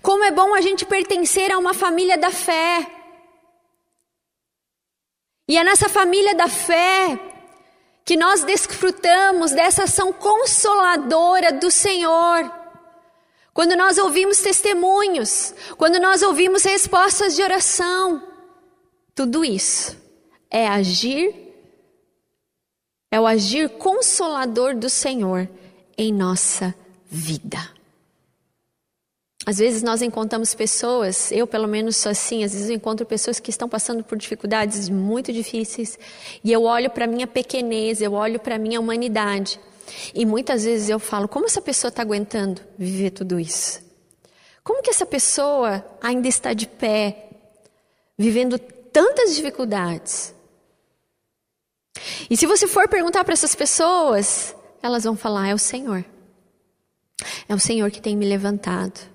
Como 0.00 0.24
é 0.24 0.30
bom 0.30 0.54
a 0.54 0.60
gente 0.60 0.84
pertencer 0.84 1.50
a 1.50 1.58
uma 1.58 1.74
família 1.74 2.16
da 2.16 2.30
fé. 2.30 3.03
E 5.46 5.58
é 5.58 5.64
nessa 5.64 5.88
família 5.88 6.34
da 6.34 6.48
fé 6.48 7.18
que 8.04 8.16
nós 8.16 8.44
desfrutamos 8.44 9.52
dessa 9.52 9.84
ação 9.84 10.12
consoladora 10.12 11.52
do 11.52 11.70
Senhor. 11.70 12.50
Quando 13.52 13.76
nós 13.76 13.98
ouvimos 13.98 14.38
testemunhos, 14.40 15.54
quando 15.78 16.00
nós 16.00 16.22
ouvimos 16.22 16.64
respostas 16.64 17.36
de 17.36 17.42
oração, 17.42 18.22
tudo 19.14 19.44
isso 19.44 19.96
é 20.50 20.66
agir, 20.66 21.34
é 23.10 23.20
o 23.20 23.26
agir 23.26 23.68
consolador 23.70 24.74
do 24.74 24.90
Senhor 24.90 25.48
em 25.96 26.12
nossa 26.12 26.74
vida. 27.06 27.73
Às 29.46 29.58
vezes 29.58 29.82
nós 29.82 30.00
encontramos 30.00 30.54
pessoas, 30.54 31.30
eu 31.30 31.46
pelo 31.46 31.68
menos 31.68 31.96
sou 31.96 32.10
assim, 32.10 32.44
às 32.44 32.52
vezes 32.52 32.70
eu 32.70 32.76
encontro 32.76 33.04
pessoas 33.04 33.38
que 33.38 33.50
estão 33.50 33.68
passando 33.68 34.02
por 34.02 34.16
dificuldades 34.16 34.88
muito 34.88 35.32
difíceis 35.32 35.98
e 36.42 36.50
eu 36.50 36.62
olho 36.62 36.88
para 36.88 37.06
minha 37.06 37.26
pequenez, 37.26 38.00
eu 38.00 38.14
olho 38.14 38.40
para 38.40 38.58
minha 38.58 38.80
humanidade 38.80 39.60
e 40.14 40.24
muitas 40.24 40.64
vezes 40.64 40.88
eu 40.88 40.98
falo: 40.98 41.28
como 41.28 41.46
essa 41.46 41.60
pessoa 41.60 41.88
está 41.88 42.02
aguentando 42.02 42.62
viver 42.78 43.10
tudo 43.10 43.38
isso? 43.38 43.82
Como 44.62 44.82
que 44.82 44.90
essa 44.90 45.04
pessoa 45.04 45.84
ainda 46.00 46.26
está 46.26 46.54
de 46.54 46.66
pé, 46.66 47.28
vivendo 48.16 48.58
tantas 48.58 49.36
dificuldades? 49.36 50.34
E 52.30 52.36
se 52.36 52.46
você 52.46 52.66
for 52.66 52.88
perguntar 52.88 53.24
para 53.24 53.34
essas 53.34 53.54
pessoas, 53.54 54.56
elas 54.82 55.04
vão 55.04 55.16
falar: 55.16 55.48
é 55.48 55.54
o 55.54 55.58
Senhor. 55.58 56.04
É 57.48 57.54
o 57.54 57.60
Senhor 57.60 57.90
que 57.90 58.00
tem 58.00 58.16
me 58.16 58.26
levantado. 58.26 59.13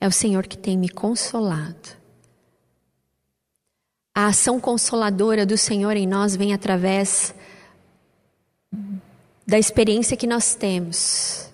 É 0.00 0.08
o 0.08 0.12
Senhor 0.12 0.46
que 0.46 0.56
tem 0.56 0.78
me 0.78 0.88
consolado. 0.88 2.00
A 4.14 4.26
ação 4.26 4.58
consoladora 4.58 5.44
do 5.44 5.56
Senhor 5.56 5.96
em 5.96 6.06
nós 6.06 6.34
vem 6.34 6.54
através 6.54 7.34
da 9.46 9.58
experiência 9.58 10.16
que 10.16 10.26
nós 10.26 10.54
temos, 10.54 11.50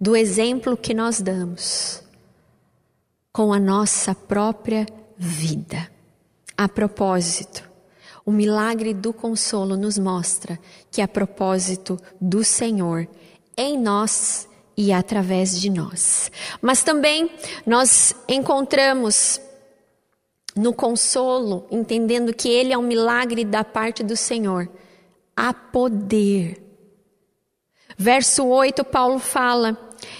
do 0.00 0.16
exemplo 0.16 0.76
que 0.76 0.92
nós 0.92 1.20
damos, 1.20 2.02
com 3.32 3.52
a 3.52 3.60
nossa 3.60 4.14
própria 4.14 4.86
vida. 5.16 5.90
A 6.56 6.68
propósito, 6.68 7.68
o 8.24 8.32
milagre 8.32 8.92
do 8.92 9.12
consolo 9.12 9.76
nos 9.76 9.96
mostra 9.96 10.58
que, 10.90 11.00
a 11.00 11.06
propósito 11.06 11.98
do 12.20 12.42
Senhor, 12.42 13.08
em 13.56 13.78
nós 13.78 14.47
e 14.78 14.92
através 14.92 15.60
de 15.60 15.68
nós. 15.68 16.30
Mas 16.62 16.84
também 16.84 17.28
nós 17.66 18.14
encontramos 18.28 19.40
no 20.54 20.72
consolo, 20.72 21.66
entendendo 21.68 22.32
que 22.32 22.48
ele 22.48 22.72
é 22.72 22.78
um 22.78 22.82
milagre 22.82 23.44
da 23.44 23.64
parte 23.64 24.04
do 24.04 24.16
Senhor, 24.16 24.68
a 25.36 25.52
poder. 25.52 26.62
Verso 27.96 28.46
8, 28.46 28.84
Paulo 28.84 29.18
fala: 29.18 29.76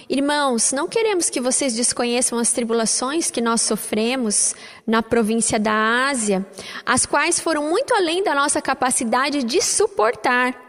Irmãos, 0.08 0.72
não 0.72 0.88
queremos 0.88 1.30
que 1.30 1.40
vocês 1.40 1.72
desconheçam 1.74 2.36
as 2.36 2.50
tribulações 2.50 3.30
que 3.30 3.40
nós 3.40 3.62
sofremos 3.62 4.56
na 4.84 5.04
província 5.04 5.60
da 5.60 6.08
Ásia, 6.08 6.44
as 6.84 7.06
quais 7.06 7.38
foram 7.38 7.68
muito 7.70 7.94
além 7.94 8.24
da 8.24 8.34
nossa 8.34 8.60
capacidade 8.60 9.44
de 9.44 9.62
suportar 9.62 10.67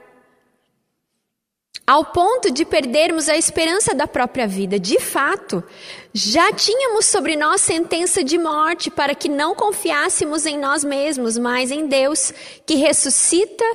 ao 1.90 2.06
ponto 2.06 2.52
de 2.52 2.66
perdermos 2.66 3.28
a 3.28 3.36
esperança 3.36 3.96
da 3.96 4.06
própria 4.06 4.46
vida. 4.48 4.78
De 4.80 5.00
fato, 5.00 5.64
já 6.14 6.54
tínhamos 6.54 7.08
sobre 7.08 7.36
nós 7.36 7.62
sentença 7.62 8.24
de 8.24 8.38
morte 8.38 8.92
para 8.92 9.16
que 9.16 9.28
não 9.28 9.56
confiássemos 9.56 10.46
em 10.46 10.56
nós 10.56 10.84
mesmos, 10.84 11.36
mas 11.36 11.72
em 11.72 11.88
Deus, 11.88 12.32
que 12.64 12.76
ressuscita 12.76 13.66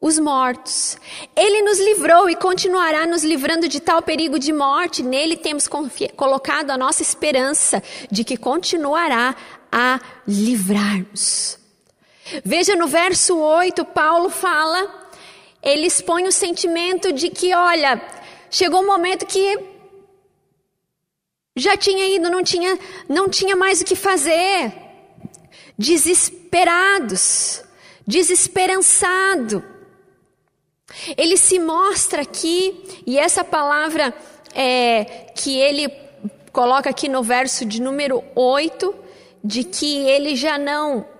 os 0.00 0.18
mortos. 0.18 0.96
Ele 1.36 1.60
nos 1.60 1.78
livrou 1.78 2.30
e 2.30 2.34
continuará 2.34 3.04
nos 3.04 3.22
livrando 3.22 3.68
de 3.68 3.78
tal 3.78 4.00
perigo 4.00 4.38
de 4.38 4.50
morte. 4.50 5.02
Nele 5.02 5.36
temos 5.36 5.68
colocado 6.16 6.70
a 6.70 6.78
nossa 6.78 7.02
esperança 7.02 7.82
de 8.10 8.24
que 8.24 8.38
continuará 8.38 9.36
a 9.70 10.00
livrar-nos. 10.26 11.58
Veja 12.42 12.74
no 12.74 12.86
verso 12.86 13.36
8, 13.36 13.84
Paulo 13.84 14.30
fala 14.30 15.03
ele 15.64 15.86
expõe 15.86 16.26
o 16.26 16.32
sentimento 16.32 17.10
de 17.10 17.30
que, 17.30 17.54
olha, 17.54 18.00
chegou 18.50 18.82
um 18.82 18.86
momento 18.86 19.24
que 19.24 19.58
já 21.56 21.76
tinha 21.76 22.06
ido, 22.14 22.30
não 22.30 22.42
tinha, 22.42 22.78
não 23.08 23.28
tinha 23.28 23.56
mais 23.56 23.80
o 23.80 23.84
que 23.84 23.96
fazer. 23.96 24.72
Desesperados, 25.78 27.64
desesperançado. 28.06 29.64
Ele 31.16 31.36
se 31.36 31.58
mostra 31.58 32.22
aqui, 32.22 32.84
e 33.06 33.18
essa 33.18 33.42
palavra 33.42 34.14
é, 34.54 35.32
que 35.34 35.58
ele 35.58 35.88
coloca 36.52 36.90
aqui 36.90 37.08
no 37.08 37.22
verso 37.22 37.64
de 37.64 37.80
número 37.80 38.22
8, 38.34 38.94
de 39.42 39.64
que 39.64 40.06
ele 40.06 40.36
já 40.36 40.58
não 40.58 41.13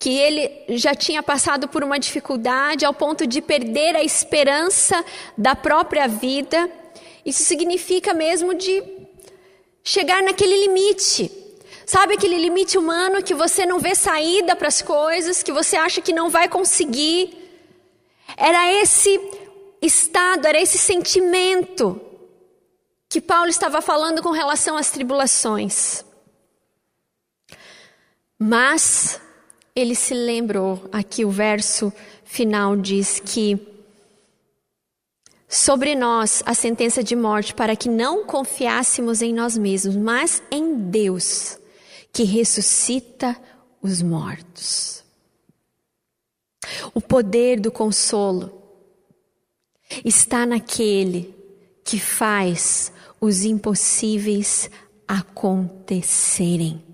que 0.00 0.16
ele 0.16 0.64
já 0.78 0.94
tinha 0.94 1.22
passado 1.22 1.68
por 1.68 1.84
uma 1.84 2.00
dificuldade 2.00 2.86
ao 2.86 2.94
ponto 2.94 3.26
de 3.26 3.42
perder 3.42 3.94
a 3.94 4.02
esperança 4.02 5.04
da 5.36 5.54
própria 5.54 6.08
vida. 6.08 6.70
Isso 7.24 7.42
significa 7.44 8.14
mesmo 8.14 8.54
de 8.54 8.82
chegar 9.84 10.22
naquele 10.22 10.56
limite. 10.66 11.30
Sabe 11.84 12.14
aquele 12.14 12.38
limite 12.38 12.78
humano 12.78 13.22
que 13.22 13.34
você 13.34 13.66
não 13.66 13.78
vê 13.78 13.94
saída 13.94 14.56
para 14.56 14.68
as 14.68 14.80
coisas, 14.80 15.42
que 15.42 15.52
você 15.52 15.76
acha 15.76 16.00
que 16.00 16.14
não 16.14 16.30
vai 16.30 16.48
conseguir? 16.48 17.36
Era 18.38 18.72
esse 18.80 19.20
estado, 19.82 20.46
era 20.46 20.58
esse 20.58 20.78
sentimento 20.78 22.00
que 23.06 23.20
Paulo 23.20 23.50
estava 23.50 23.82
falando 23.82 24.22
com 24.22 24.30
relação 24.30 24.78
às 24.78 24.90
tribulações. 24.90 26.02
Mas 28.38 29.20
ele 29.80 29.94
se 29.94 30.14
lembrou, 30.14 30.88
aqui 30.92 31.24
o 31.24 31.30
verso 31.30 31.92
final 32.24 32.76
diz 32.76 33.20
que 33.20 33.58
sobre 35.48 35.94
nós 35.94 36.42
a 36.46 36.54
sentença 36.54 37.02
de 37.02 37.16
morte 37.16 37.54
para 37.54 37.74
que 37.74 37.88
não 37.88 38.24
confiássemos 38.24 39.20
em 39.22 39.32
nós 39.32 39.56
mesmos, 39.58 39.96
mas 39.96 40.42
em 40.50 40.76
Deus, 40.76 41.58
que 42.12 42.22
ressuscita 42.24 43.36
os 43.82 44.02
mortos. 44.02 45.02
O 46.94 47.00
poder 47.00 47.58
do 47.58 47.72
consolo 47.72 48.62
está 50.04 50.46
naquele 50.46 51.34
que 51.82 51.98
faz 51.98 52.92
os 53.20 53.44
impossíveis 53.44 54.70
acontecerem. 55.08 56.89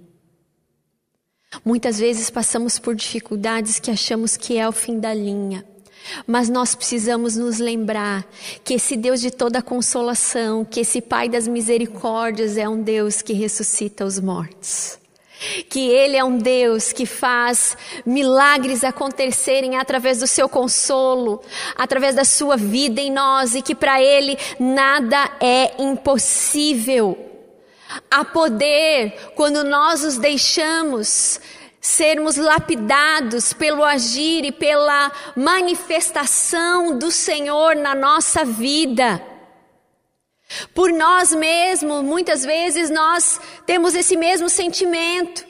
Muitas 1.64 1.98
vezes 1.98 2.30
passamos 2.30 2.78
por 2.78 2.94
dificuldades 2.94 3.78
que 3.78 3.90
achamos 3.90 4.36
que 4.36 4.58
é 4.58 4.68
o 4.68 4.72
fim 4.72 4.98
da 4.98 5.12
linha. 5.12 5.64
Mas 6.26 6.48
nós 6.48 6.74
precisamos 6.74 7.36
nos 7.36 7.58
lembrar 7.58 8.24
que 8.64 8.74
esse 8.74 8.96
Deus 8.96 9.20
de 9.20 9.30
toda 9.30 9.62
consolação, 9.62 10.64
que 10.64 10.80
esse 10.80 11.00
Pai 11.00 11.28
das 11.28 11.48
misericórdias 11.48 12.56
é 12.56 12.68
um 12.68 12.80
Deus 12.80 13.22
que 13.22 13.32
ressuscita 13.32 14.04
os 14.04 14.20
mortos. 14.20 14.98
Que 15.68 15.88
Ele 15.90 16.16
é 16.16 16.24
um 16.24 16.38
Deus 16.38 16.92
que 16.92 17.04
faz 17.04 17.76
milagres 18.06 18.82
acontecerem 18.84 19.76
através 19.76 20.20
do 20.20 20.26
seu 20.26 20.48
consolo, 20.48 21.42
através 21.76 22.14
da 22.14 22.24
sua 22.24 22.56
vida 22.56 23.00
em 23.00 23.12
nós 23.12 23.54
e 23.54 23.60
que 23.60 23.74
para 23.74 24.00
Ele 24.00 24.38
nada 24.58 25.30
é 25.40 25.82
impossível. 25.82 27.25
Há 28.10 28.24
poder 28.24 29.32
quando 29.34 29.62
nós 29.64 30.02
os 30.02 30.16
deixamos 30.16 31.40
sermos 31.80 32.36
lapidados 32.36 33.52
pelo 33.52 33.84
agir 33.84 34.44
e 34.44 34.50
pela 34.50 35.12
manifestação 35.36 36.98
do 36.98 37.12
Senhor 37.12 37.76
na 37.76 37.94
nossa 37.94 38.44
vida. 38.44 39.22
Por 40.74 40.92
nós 40.92 41.32
mesmos, 41.32 42.02
muitas 42.02 42.44
vezes 42.44 42.90
nós 42.90 43.40
temos 43.64 43.94
esse 43.94 44.16
mesmo 44.16 44.48
sentimento 44.48 45.46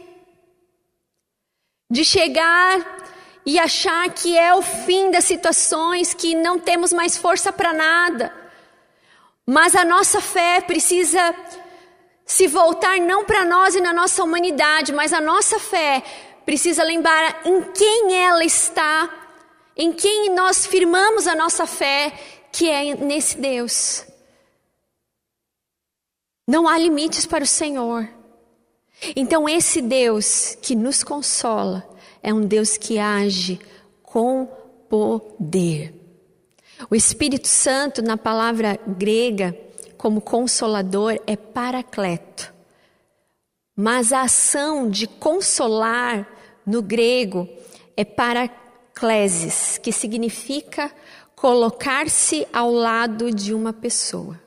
de 1.90 2.04
chegar 2.04 2.96
e 3.44 3.58
achar 3.58 4.10
que 4.10 4.36
é 4.36 4.54
o 4.54 4.60
fim 4.62 5.10
das 5.10 5.24
situações, 5.24 6.12
que 6.12 6.34
não 6.34 6.58
temos 6.58 6.92
mais 6.92 7.16
força 7.16 7.52
para 7.52 7.72
nada. 7.72 8.32
Mas 9.46 9.76
a 9.76 9.84
nossa 9.84 10.20
fé 10.20 10.60
precisa 10.60 11.34
se 12.26 12.48
voltar 12.48 12.98
não 12.98 13.24
para 13.24 13.44
nós 13.44 13.76
e 13.76 13.80
na 13.80 13.92
nossa 13.92 14.24
humanidade, 14.24 14.92
mas 14.92 15.12
a 15.12 15.20
nossa 15.20 15.60
fé 15.60 16.02
precisa 16.44 16.82
lembrar 16.82 17.40
em 17.44 17.62
quem 17.72 18.16
ela 18.16 18.44
está, 18.44 19.08
em 19.76 19.92
quem 19.92 20.34
nós 20.34 20.66
firmamos 20.66 21.28
a 21.28 21.36
nossa 21.36 21.66
fé, 21.66 22.12
que 22.50 22.68
é 22.68 22.96
nesse 22.96 23.38
Deus. 23.38 24.04
Não 26.48 26.66
há 26.66 26.76
limites 26.76 27.26
para 27.26 27.44
o 27.44 27.46
Senhor. 27.46 28.08
Então, 29.14 29.48
esse 29.48 29.80
Deus 29.80 30.56
que 30.60 30.74
nos 30.74 31.04
consola 31.04 31.88
é 32.22 32.34
um 32.34 32.40
Deus 32.40 32.76
que 32.76 32.98
age 32.98 33.60
com 34.02 34.46
poder. 34.88 35.94
O 36.90 36.94
Espírito 36.94 37.46
Santo, 37.46 38.02
na 38.02 38.16
palavra 38.16 38.78
grega, 38.86 39.56
como 40.06 40.20
consolador, 40.20 41.18
é 41.26 41.34
paracleto. 41.34 42.54
Mas 43.74 44.12
a 44.12 44.22
ação 44.22 44.88
de 44.88 45.08
consolar 45.08 46.28
no 46.64 46.80
grego 46.80 47.48
é 47.96 48.04
paraclesis, 48.04 49.78
que 49.78 49.90
significa 49.90 50.92
colocar-se 51.34 52.46
ao 52.52 52.70
lado 52.70 53.32
de 53.32 53.52
uma 53.52 53.72
pessoa. 53.72 54.40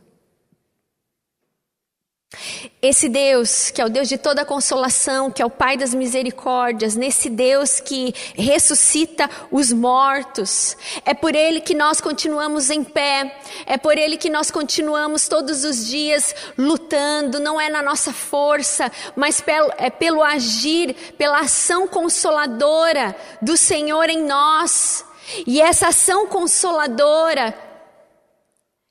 Esse 2.80 3.10
Deus, 3.10 3.72
que 3.72 3.82
é 3.82 3.86
o 3.86 3.90
Deus 3.90 4.08
de 4.08 4.18
toda 4.18 4.46
consolação, 4.46 5.32
que 5.32 5.42
é 5.42 5.46
o 5.46 5.50
Pai 5.50 5.76
das 5.76 5.96
misericórdias, 5.96 6.96
nesse 6.96 7.28
Deus 7.28 7.80
que 7.80 8.14
ressuscita 8.36 9.28
os 9.52 9.74
mortos, 9.74 10.78
é 11.04 11.14
por 11.16 11.36
Ele 11.36 11.60
que 11.60 11.74
nós 11.74 12.00
continuamos 12.00 12.70
em 12.70 12.84
pé, 12.84 13.36
é 13.66 13.78
por 13.78 13.98
Ele 13.98 14.16
que 14.16 14.30
nós 14.30 14.52
continuamos 14.52 15.28
todos 15.28 15.66
os 15.66 15.88
dias 15.88 16.34
lutando, 16.56 17.40
não 17.40 17.60
é 17.60 17.68
na 17.68 17.82
nossa 17.82 18.14
força, 18.14 18.92
mas 19.16 19.42
pelo, 19.42 19.74
é 19.78 19.90
pelo 19.90 20.24
agir, 20.24 20.96
pela 21.18 21.40
ação 21.40 21.88
consoladora 21.88 23.16
do 23.42 23.58
Senhor 23.58 24.08
em 24.08 24.24
nós. 24.24 25.04
E 25.48 25.60
essa 25.60 25.88
ação 25.88 26.28
consoladora 26.28 27.69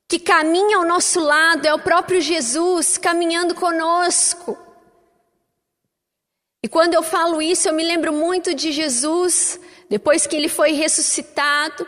que 0.09 0.19
caminha 0.19 0.79
ao 0.79 0.87
nosso 0.87 1.21
lado 1.21 1.67
é 1.67 1.75
o 1.75 1.79
próprio 1.79 2.19
Jesus 2.19 2.97
caminhando 2.97 3.55
conosco. 3.55 4.57
E 6.63 6.69
quando 6.69 6.95
eu 6.95 7.03
falo 7.03 7.43
isso, 7.43 7.69
eu 7.69 7.75
me 7.75 7.85
lembro 7.85 8.11
muito 8.11 8.55
de 8.55 8.73
Jesus, 8.73 9.61
depois 9.89 10.27
que 10.27 10.35
ele 10.35 10.49
foi 10.49 10.73
ressuscitado. 10.73 11.87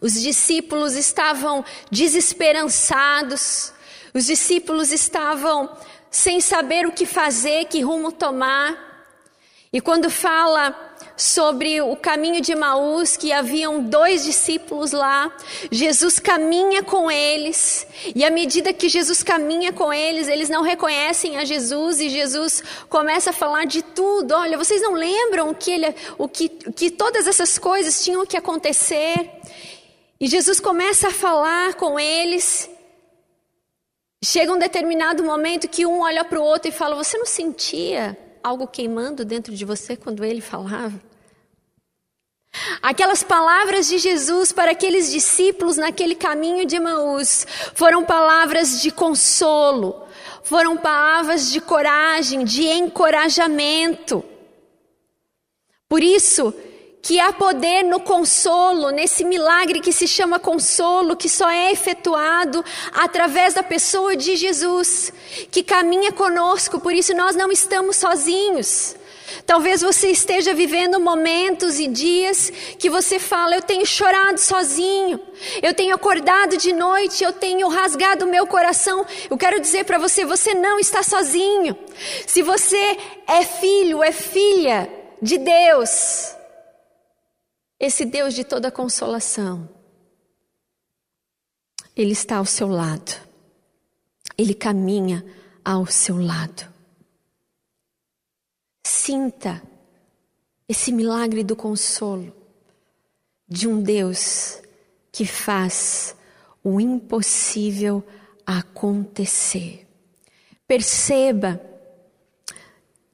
Os 0.00 0.14
discípulos 0.14 0.94
estavam 0.94 1.64
desesperançados, 1.90 3.72
os 4.14 4.24
discípulos 4.24 4.92
estavam 4.92 5.76
sem 6.08 6.40
saber 6.40 6.86
o 6.86 6.92
que 6.92 7.04
fazer, 7.04 7.64
que 7.64 7.80
rumo 7.80 8.12
tomar. 8.12 8.87
E 9.72 9.80
quando 9.80 10.08
fala 10.10 10.88
sobre 11.18 11.80
o 11.80 11.96
caminho 11.96 12.40
de 12.40 12.54
Maús, 12.54 13.16
que 13.16 13.32
haviam 13.32 13.82
dois 13.82 14.24
discípulos 14.24 14.92
lá. 14.92 15.34
Jesus 15.70 16.18
caminha 16.20 16.82
com 16.82 17.10
eles, 17.10 17.86
e 18.14 18.24
à 18.24 18.30
medida 18.30 18.72
que 18.72 18.88
Jesus 18.88 19.22
caminha 19.22 19.72
com 19.72 19.92
eles, 19.92 20.28
eles 20.28 20.48
não 20.48 20.62
reconhecem 20.62 21.36
a 21.36 21.44
Jesus, 21.44 22.00
e 22.00 22.08
Jesus 22.08 22.62
começa 22.88 23.30
a 23.30 23.32
falar 23.32 23.66
de 23.66 23.82
tudo. 23.82 24.32
Olha, 24.32 24.56
vocês 24.56 24.80
não 24.80 24.92
lembram 24.92 25.52
que, 25.52 25.72
ele, 25.72 25.94
o 26.16 26.28
que, 26.28 26.48
que 26.48 26.90
todas 26.90 27.26
essas 27.26 27.58
coisas 27.58 28.02
tinham 28.04 28.24
que 28.24 28.36
acontecer? 28.36 29.30
E 30.20 30.26
Jesus 30.28 30.60
começa 30.60 31.08
a 31.08 31.12
falar 31.12 31.74
com 31.74 31.98
eles. 31.98 32.70
Chega 34.24 34.52
um 34.52 34.58
determinado 34.58 35.22
momento 35.22 35.68
que 35.68 35.86
um 35.86 36.00
olha 36.00 36.24
para 36.24 36.40
o 36.40 36.42
outro 36.42 36.68
e 36.68 36.72
fala: 36.72 36.96
Você 36.96 37.16
não 37.16 37.26
sentia 37.26 38.18
algo 38.48 38.66
queimando 38.66 39.24
dentro 39.24 39.54
de 39.54 39.64
você 39.64 39.96
quando 39.96 40.24
ele 40.24 40.40
falava? 40.40 41.00
Aquelas 42.80 43.22
palavras 43.22 43.86
de 43.88 43.98
Jesus 43.98 44.52
para 44.52 44.72
aqueles 44.72 45.10
discípulos 45.10 45.76
naquele 45.76 46.14
caminho 46.14 46.64
de 46.64 46.76
Emaús 46.76 47.46
foram 47.74 48.04
palavras 48.04 48.80
de 48.80 48.90
consolo, 48.90 50.02
foram 50.42 50.76
palavras 50.76 51.52
de 51.52 51.60
coragem, 51.60 52.44
de 52.44 52.64
encorajamento. 52.64 54.24
Por 55.88 56.02
isso 56.02 56.54
que 57.02 57.20
há 57.20 57.32
poder 57.32 57.84
no 57.84 58.00
consolo, 58.00 58.90
nesse 58.90 59.24
milagre 59.24 59.80
que 59.80 59.92
se 59.92 60.06
chama 60.06 60.38
consolo, 60.38 61.16
que 61.16 61.28
só 61.28 61.48
é 61.48 61.72
efetuado 61.72 62.64
através 62.92 63.54
da 63.54 63.62
pessoa 63.62 64.16
de 64.16 64.36
Jesus, 64.36 65.12
que 65.50 65.62
caminha 65.62 66.12
conosco, 66.12 66.80
por 66.80 66.92
isso 66.92 67.14
nós 67.14 67.36
não 67.36 67.50
estamos 67.50 67.96
sozinhos. 67.96 68.96
Talvez 69.46 69.80
você 69.82 70.08
esteja 70.08 70.54
vivendo 70.54 71.00
momentos 71.00 71.78
e 71.78 71.86
dias 71.86 72.50
que 72.78 72.88
você 72.88 73.18
fala: 73.18 73.54
Eu 73.54 73.62
tenho 73.62 73.84
chorado 73.84 74.38
sozinho, 74.38 75.20
eu 75.62 75.74
tenho 75.74 75.94
acordado 75.94 76.56
de 76.56 76.72
noite, 76.72 77.24
eu 77.24 77.32
tenho 77.32 77.68
rasgado 77.68 78.24
o 78.24 78.30
meu 78.30 78.46
coração. 78.46 79.06
Eu 79.30 79.36
quero 79.36 79.60
dizer 79.60 79.84
para 79.84 79.98
você: 79.98 80.24
você 80.24 80.54
não 80.54 80.78
está 80.78 81.02
sozinho. 81.02 81.76
Se 82.26 82.42
você 82.42 82.96
é 83.26 83.42
filho, 83.44 84.02
é 84.02 84.12
filha 84.12 84.90
de 85.20 85.36
Deus, 85.38 86.34
esse 87.78 88.04
Deus 88.04 88.34
de 88.34 88.44
toda 88.44 88.70
consolação, 88.70 89.68
Ele 91.96 92.12
está 92.12 92.36
ao 92.36 92.46
seu 92.46 92.68
lado, 92.68 93.20
Ele 94.36 94.54
caminha 94.54 95.24
ao 95.64 95.86
seu 95.86 96.20
lado. 96.20 96.72
Sinta 98.84 99.62
esse 100.68 100.92
milagre 100.92 101.42
do 101.42 101.56
consolo 101.56 102.34
de 103.48 103.66
um 103.66 103.82
Deus 103.82 104.60
que 105.10 105.24
faz 105.24 106.14
o 106.62 106.80
impossível 106.80 108.04
acontecer. 108.46 109.86
Perceba 110.66 111.60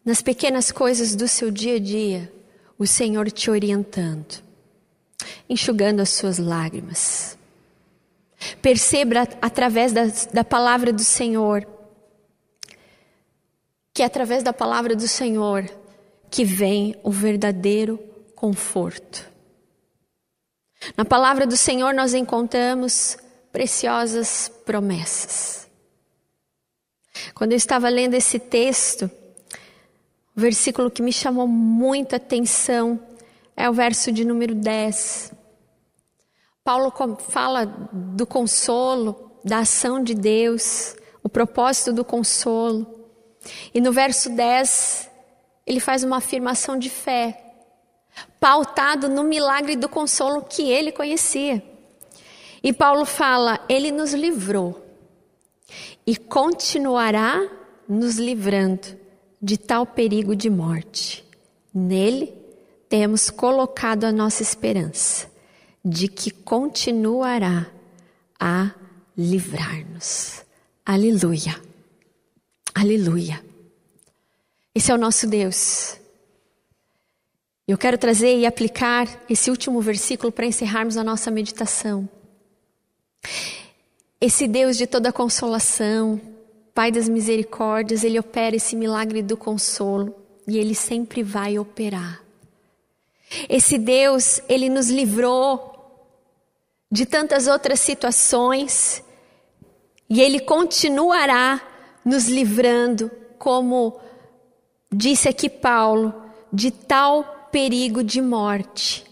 nas 0.04 0.20
pequenas 0.20 0.70
coisas 0.70 1.16
do 1.16 1.26
seu 1.26 1.50
dia 1.50 1.76
a 1.76 1.78
dia 1.78 2.32
o 2.78 2.86
Senhor 2.86 3.30
te 3.30 3.50
orientando, 3.50 4.43
enxugando 5.48 6.00
as 6.00 6.10
suas 6.10 6.38
lágrimas. 6.38 7.38
Perceba 8.60 9.28
através 9.40 9.92
da, 9.92 10.02
da 10.32 10.44
palavra 10.44 10.92
do 10.92 11.02
Senhor 11.02 11.66
que 13.94 14.02
é 14.02 14.06
através 14.06 14.42
da 14.42 14.52
palavra 14.52 14.96
do 14.96 15.06
Senhor 15.06 15.70
que 16.28 16.44
vem 16.44 16.96
o 17.04 17.12
verdadeiro 17.12 17.96
conforto. 18.34 19.24
Na 20.96 21.04
palavra 21.04 21.46
do 21.46 21.56
Senhor 21.56 21.94
nós 21.94 22.12
encontramos 22.12 23.16
preciosas 23.52 24.50
promessas. 24.66 25.68
Quando 27.34 27.52
eu 27.52 27.56
estava 27.56 27.88
lendo 27.88 28.14
esse 28.14 28.40
texto, 28.40 29.08
o 30.36 30.40
versículo 30.40 30.90
que 30.90 31.00
me 31.00 31.12
chamou 31.12 31.46
muita 31.46 32.16
atenção 32.16 33.00
é 33.56 33.68
o 33.68 33.72
verso 33.72 34.10
de 34.10 34.24
número 34.24 34.54
10. 34.54 35.32
Paulo 36.62 36.92
fala 37.28 37.66
do 37.66 38.26
consolo, 38.26 39.38
da 39.44 39.58
ação 39.58 40.02
de 40.02 40.14
Deus, 40.14 40.96
o 41.22 41.28
propósito 41.28 41.92
do 41.92 42.04
consolo. 42.04 43.08
E 43.72 43.80
no 43.80 43.92
verso 43.92 44.30
10, 44.30 45.10
ele 45.66 45.80
faz 45.80 46.02
uma 46.02 46.16
afirmação 46.16 46.78
de 46.78 46.88
fé, 46.88 47.54
pautado 48.40 49.08
no 49.08 49.22
milagre 49.22 49.76
do 49.76 49.88
consolo 49.88 50.42
que 50.42 50.70
ele 50.70 50.90
conhecia. 50.90 51.62
E 52.62 52.72
Paulo 52.72 53.04
fala: 53.04 53.60
Ele 53.68 53.90
nos 53.90 54.14
livrou 54.14 54.82
e 56.06 56.16
continuará 56.16 57.46
nos 57.86 58.16
livrando 58.16 58.88
de 59.40 59.58
tal 59.58 59.84
perigo 59.84 60.34
de 60.34 60.48
morte. 60.48 61.22
Nele 61.74 62.43
temos 62.94 63.28
colocado 63.28 64.04
a 64.04 64.12
nossa 64.12 64.40
esperança 64.40 65.28
de 65.84 66.06
que 66.06 66.30
continuará 66.30 67.68
a 68.38 68.70
livrar-nos. 69.18 70.44
Aleluia. 70.86 71.60
Aleluia. 72.72 73.44
Esse 74.72 74.92
é 74.92 74.94
o 74.94 74.96
nosso 74.96 75.26
Deus. 75.26 75.96
Eu 77.66 77.76
quero 77.76 77.98
trazer 77.98 78.38
e 78.38 78.46
aplicar 78.46 79.08
esse 79.28 79.50
último 79.50 79.80
versículo 79.80 80.30
para 80.30 80.46
encerrarmos 80.46 80.96
a 80.96 81.02
nossa 81.02 81.32
meditação. 81.32 82.08
Esse 84.20 84.46
Deus 84.46 84.76
de 84.76 84.86
toda 84.86 85.12
consolação, 85.12 86.20
Pai 86.72 86.92
das 86.92 87.08
misericórdias, 87.08 88.04
ele 88.04 88.20
opera 88.20 88.54
esse 88.54 88.76
milagre 88.76 89.20
do 89.20 89.36
consolo 89.36 90.14
e 90.46 90.58
ele 90.58 90.76
sempre 90.76 91.24
vai 91.24 91.58
operar. 91.58 92.23
Esse 93.48 93.78
Deus, 93.78 94.40
ele 94.48 94.68
nos 94.68 94.88
livrou 94.88 95.72
de 96.90 97.06
tantas 97.06 97.46
outras 97.46 97.80
situações 97.80 99.02
e 100.08 100.20
ele 100.20 100.40
continuará 100.40 101.60
nos 102.04 102.28
livrando, 102.28 103.10
como 103.38 103.98
disse 104.92 105.28
aqui 105.28 105.48
Paulo, 105.48 106.14
de 106.52 106.70
tal 106.70 107.48
perigo 107.50 108.04
de 108.04 108.20
morte. 108.20 109.04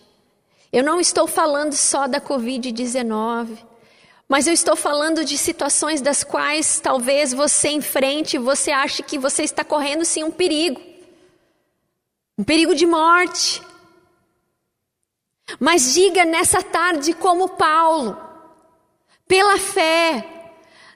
Eu 0.72 0.84
não 0.84 1.00
estou 1.00 1.26
falando 1.26 1.72
só 1.72 2.06
da 2.06 2.20
Covid-19. 2.20 3.58
Mas 4.32 4.46
eu 4.46 4.54
estou 4.54 4.74
falando 4.74 5.26
de 5.26 5.36
situações 5.36 6.00
das 6.00 6.24
quais 6.24 6.80
talvez 6.80 7.34
você 7.34 7.68
enfrente 7.68 8.36
e 8.36 8.38
você 8.38 8.70
ache 8.70 9.02
que 9.02 9.18
você 9.18 9.42
está 9.42 9.62
correndo 9.62 10.06
sim 10.06 10.24
um 10.24 10.30
perigo. 10.30 10.80
Um 12.38 12.42
perigo 12.42 12.74
de 12.74 12.86
morte. 12.86 13.60
Mas 15.58 15.94
diga 15.94 16.24
nessa 16.24 16.62
tarde 16.62 17.12
como 17.14 17.50
Paulo, 17.50 18.16
pela 19.26 19.58
fé, 19.58 20.24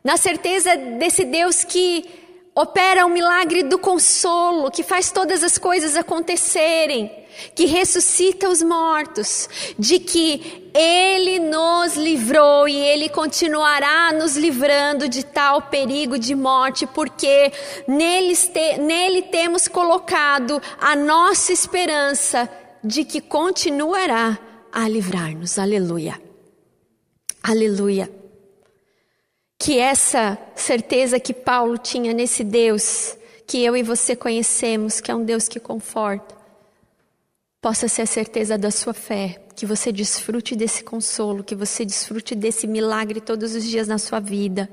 na 0.02 0.16
certeza 0.16 0.76
desse 0.76 1.24
Deus 1.24 1.64
que 1.64 2.04
opera 2.54 3.04
o 3.04 3.10
milagre 3.10 3.62
do 3.62 3.78
consolo, 3.78 4.70
que 4.70 4.82
faz 4.82 5.10
todas 5.10 5.42
as 5.42 5.58
coisas 5.58 5.96
acontecerem 5.96 7.26
que 7.54 7.66
ressuscita 7.66 8.48
os 8.48 8.62
mortos, 8.62 9.48
de 9.78 9.98
que 9.98 10.70
Ele 10.74 11.38
nos 11.38 11.94
livrou 11.96 12.68
e 12.68 12.76
Ele 12.76 13.08
continuará 13.08 14.12
nos 14.12 14.36
livrando 14.36 15.08
de 15.08 15.24
tal 15.24 15.62
perigo 15.62 16.18
de 16.18 16.34
morte, 16.34 16.86
porque 16.86 17.52
nele, 17.86 18.34
nele 18.80 19.22
temos 19.22 19.68
colocado 19.68 20.60
a 20.80 20.96
nossa 20.96 21.52
esperança 21.52 22.48
de 22.82 23.04
que 23.04 23.20
continuará 23.20 24.38
a 24.76 24.86
livrar-nos. 24.86 25.58
Aleluia. 25.58 26.20
Aleluia. 27.42 28.10
Que 29.58 29.78
essa 29.78 30.36
certeza 30.54 31.18
que 31.18 31.32
Paulo 31.32 31.78
tinha 31.78 32.12
nesse 32.12 32.44
Deus, 32.44 33.16
que 33.46 33.64
eu 33.64 33.74
e 33.74 33.82
você 33.82 34.14
conhecemos, 34.14 35.00
que 35.00 35.10
é 35.10 35.14
um 35.14 35.24
Deus 35.24 35.48
que 35.48 35.58
conforta, 35.58 36.34
possa 37.58 37.88
ser 37.88 38.02
a 38.02 38.06
certeza 38.06 38.58
da 38.58 38.70
sua 38.70 38.92
fé, 38.92 39.40
que 39.56 39.64
você 39.64 39.90
desfrute 39.90 40.54
desse 40.54 40.84
consolo, 40.84 41.42
que 41.42 41.54
você 41.54 41.82
desfrute 41.82 42.34
desse 42.34 42.66
milagre 42.66 43.18
todos 43.18 43.54
os 43.54 43.64
dias 43.64 43.88
na 43.88 43.96
sua 43.96 44.20
vida, 44.20 44.68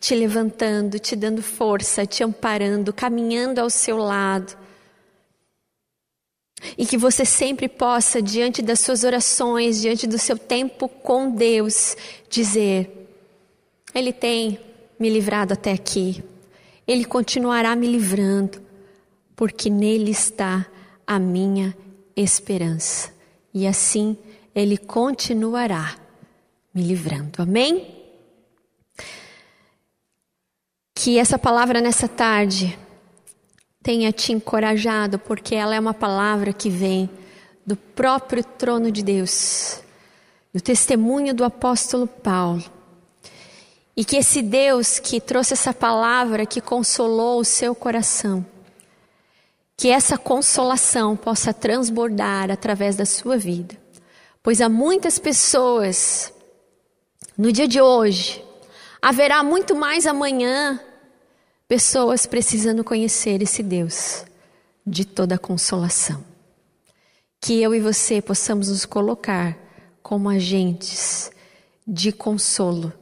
te 0.00 0.14
levantando, 0.14 0.98
te 0.98 1.14
dando 1.14 1.42
força, 1.42 2.06
te 2.06 2.24
amparando, 2.24 2.94
caminhando 2.94 3.58
ao 3.60 3.68
seu 3.68 3.98
lado. 3.98 4.56
E 6.76 6.84
que 6.84 6.96
você 6.96 7.24
sempre 7.24 7.68
possa, 7.68 8.20
diante 8.20 8.60
das 8.60 8.80
suas 8.80 9.04
orações, 9.04 9.80
diante 9.80 10.06
do 10.06 10.18
seu 10.18 10.36
tempo 10.36 10.88
com 10.88 11.30
Deus, 11.30 11.96
dizer: 12.28 13.08
Ele 13.94 14.12
tem 14.12 14.58
me 14.98 15.08
livrado 15.08 15.52
até 15.52 15.72
aqui, 15.72 16.22
Ele 16.86 17.04
continuará 17.04 17.76
me 17.76 17.86
livrando, 17.86 18.60
porque 19.36 19.70
nele 19.70 20.10
está 20.10 20.66
a 21.06 21.18
minha 21.18 21.76
esperança. 22.16 23.12
E 23.52 23.66
assim 23.66 24.16
Ele 24.54 24.76
continuará 24.76 25.96
me 26.74 26.82
livrando. 26.82 27.40
Amém? 27.40 28.02
Que 30.92 31.18
essa 31.18 31.38
palavra 31.38 31.80
nessa 31.80 32.08
tarde 32.08 32.78
tenha 33.84 34.10
te 34.10 34.32
encorajado, 34.32 35.18
porque 35.18 35.54
ela 35.54 35.74
é 35.74 35.78
uma 35.78 35.92
palavra 35.92 36.54
que 36.54 36.70
vem 36.70 37.08
do 37.66 37.76
próprio 37.76 38.42
trono 38.42 38.90
de 38.90 39.02
Deus, 39.02 39.82
do 40.54 40.60
testemunho 40.60 41.34
do 41.34 41.44
apóstolo 41.44 42.06
Paulo. 42.06 42.64
E 43.94 44.02
que 44.02 44.16
esse 44.16 44.40
Deus 44.40 44.98
que 44.98 45.20
trouxe 45.20 45.52
essa 45.52 45.74
palavra, 45.74 46.46
que 46.46 46.62
consolou 46.62 47.38
o 47.38 47.44
seu 47.44 47.74
coração, 47.74 48.44
que 49.76 49.90
essa 49.90 50.16
consolação 50.16 51.14
possa 51.14 51.52
transbordar 51.52 52.50
através 52.50 52.96
da 52.96 53.04
sua 53.04 53.36
vida. 53.36 53.76
Pois 54.42 54.62
há 54.62 54.68
muitas 54.68 55.18
pessoas 55.18 56.32
no 57.36 57.52
dia 57.52 57.68
de 57.68 57.82
hoje, 57.82 58.42
haverá 59.02 59.42
muito 59.42 59.74
mais 59.74 60.06
amanhã, 60.06 60.80
pessoas 61.74 62.24
precisando 62.24 62.84
conhecer 62.84 63.42
esse 63.42 63.60
Deus 63.60 64.24
de 64.86 65.04
toda 65.04 65.36
consolação. 65.36 66.22
Que 67.40 67.60
eu 67.60 67.74
e 67.74 67.80
você 67.80 68.22
possamos 68.22 68.68
nos 68.68 68.84
colocar 68.84 69.58
como 70.00 70.28
agentes 70.28 71.32
de 71.84 72.12
consolo 72.12 72.92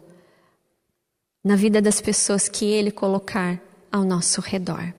na 1.44 1.54
vida 1.54 1.82
das 1.82 2.00
pessoas 2.00 2.48
que 2.48 2.64
Ele 2.64 2.90
colocar 2.90 3.60
ao 3.90 4.04
nosso 4.04 4.40
redor. 4.40 4.90